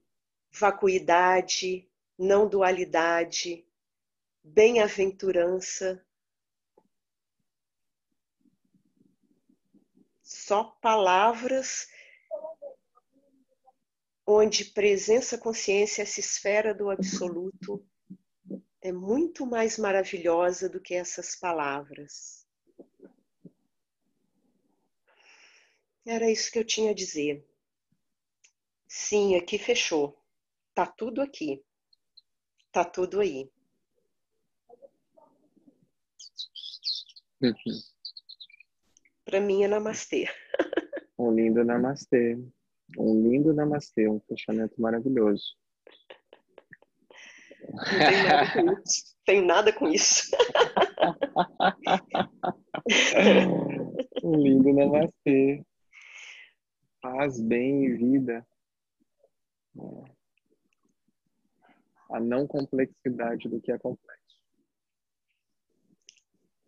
[0.53, 3.67] vacuidade, não dualidade,
[4.41, 6.01] bem-aventurança,
[10.23, 11.89] só palavras
[14.27, 17.87] onde presença consciência, essa esfera do absoluto,
[18.81, 22.47] é muito mais maravilhosa do que essas palavras.
[26.07, 27.47] Era isso que eu tinha a dizer.
[28.87, 30.19] Sim, aqui fechou.
[30.75, 31.65] Tá tudo aqui.
[32.71, 33.51] Tá tudo aí.
[37.41, 37.55] Uhum.
[39.25, 40.27] Para mim é namastê.
[41.19, 42.37] Um lindo namastê.
[42.99, 45.57] Um lindo namastê, um fechamento maravilhoso.
[48.65, 48.77] Não
[49.25, 50.31] tenho nada com isso.
[54.23, 55.65] um lindo namastê.
[57.01, 58.47] Paz, bem e vida.
[62.11, 64.41] A não complexidade do que é complexo.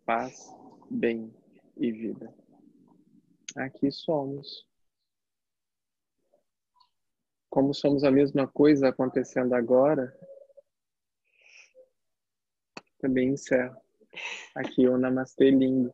[0.05, 0.53] Paz,
[0.89, 1.33] bem
[1.77, 2.33] e vida.
[3.55, 4.67] Aqui somos
[7.57, 10.15] como somos a mesma coisa acontecendo agora,
[12.99, 13.75] também encerro.
[14.53, 15.91] Aqui o Namastê lindo.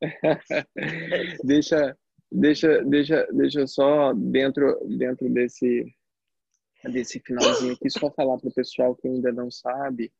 [1.44, 1.94] deixa,
[2.30, 5.84] deixa, deixa, deixa só dentro, dentro desse,
[6.82, 10.10] desse finalzinho aqui, só falar para o pessoal que ainda não sabe.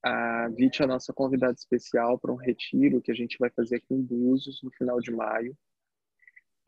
[0.00, 3.78] A Vit é a nossa convidada especial para um retiro que a gente vai fazer
[3.78, 5.58] aqui em Búzios no final de maio.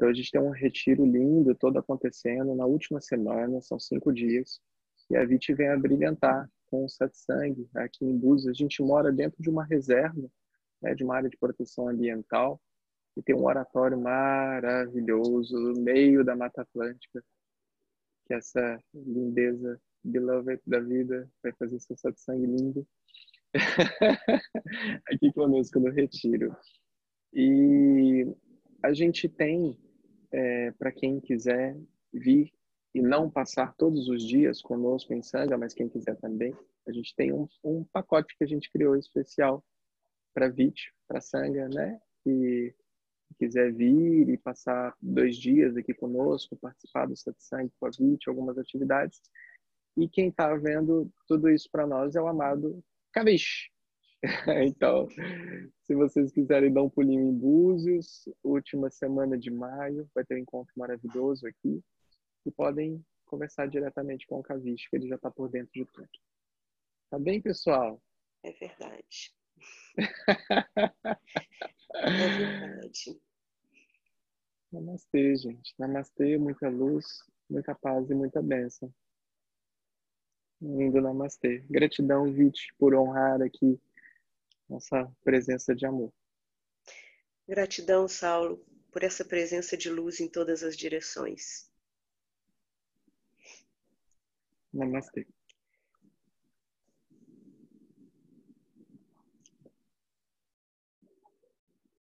[0.01, 4.59] Então a gente tem um retiro lindo todo acontecendo na última semana, são cinco dias,
[5.11, 8.49] e a Viti vem a brilhantar com o satsang aqui em Búzios.
[8.49, 10.27] A gente mora dentro de uma reserva,
[10.81, 12.59] né, de uma área de proteção ambiental,
[13.15, 17.23] e tem um oratório maravilhoso no meio da Mata Atlântica,
[18.25, 22.89] que essa lindeza beloved da vida vai fazer seu satsang lindo
[25.13, 26.57] aqui conosco no retiro.
[27.35, 28.35] E
[28.83, 29.79] a gente tem
[30.33, 31.77] é, para quem quiser
[32.13, 32.53] vir
[32.95, 36.55] e não passar todos os dias conosco em Sanga, mas quem quiser também,
[36.87, 39.65] a gente tem um, um pacote que a gente criou especial
[40.35, 42.01] para VIT, para Sanga, né?
[42.27, 42.75] E
[43.39, 48.59] quiser vir e passar dois dias aqui conosco, participar do satsang com a VIT, algumas
[48.59, 49.21] atividades.
[49.97, 52.83] E quem está vendo tudo isso para nós é o amado
[53.13, 53.71] Kavish.
[54.67, 55.09] então,
[55.83, 60.39] se vocês quiserem dar um pulinho em Búzios, última semana de maio, vai ter um
[60.39, 61.83] encontro maravilhoso aqui.
[62.45, 66.09] E podem conversar diretamente com o Kavish, que ele já está por dentro de tudo.
[67.11, 68.03] Tá bem, pessoal?
[68.43, 69.35] É verdade.
[71.95, 73.21] é verdade.
[74.73, 75.75] Namastê, gente.
[75.79, 77.07] Namastê, muita luz,
[77.49, 78.93] muita paz e muita bênção.
[80.61, 81.65] Lindo namastê.
[81.71, 83.81] Gratidão, Vit, por honrar aqui
[84.71, 86.13] nossa presença de amor.
[87.47, 91.69] Gratidão, Saulo, por essa presença de luz em todas as direções.
[94.73, 95.27] Namastê.